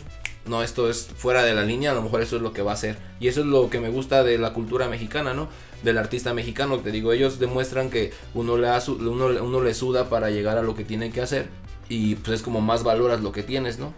no, 0.47 0.63
esto 0.63 0.91
es 0.91 1.09
fuera 1.17 1.43
de 1.43 1.55
la 1.55 1.63
línea, 1.63 1.93
a 1.93 1.95
lo 1.95 2.03
mejor 2.03 2.21
eso 2.21 2.37
es 2.37 2.43
lo 2.43 2.53
que 2.53 2.63
va 2.63 2.73
a 2.73 2.77
ser. 2.77 2.99
Y 3.21 3.29
eso 3.29 3.41
es 3.41 3.47
lo 3.47 3.71
que 3.71 3.81
me 3.81 3.89
gusta 3.89 4.23
de 4.23 4.39
la 4.39 4.53
cultura 4.53 4.89
mexicana, 4.89 5.35
¿no? 5.35 5.49
Del 5.83 5.99
artista 5.99 6.35
mexicano, 6.35 6.79
te 6.79 6.91
digo, 6.91 7.13
ellos 7.13 7.39
demuestran 7.39 7.91
que 7.91 8.13
uno 8.35 8.57
le, 8.57 8.69
uno, 8.89 9.27
uno 9.43 9.61
le 9.63 9.75
suda 9.75 10.09
para 10.09 10.31
llegar 10.31 10.59
a 10.59 10.63
lo 10.63 10.75
que 10.75 10.85
tiene 10.85 11.11
que 11.11 11.23
hacer 11.23 11.49
y 11.89 12.15
pues 12.17 12.37
es 12.37 12.43
como 12.43 12.61
más 12.61 12.83
valoras 12.83 13.21
lo 13.21 13.33
que 13.33 13.43
tienes, 13.43 13.79
¿no? 13.79 13.93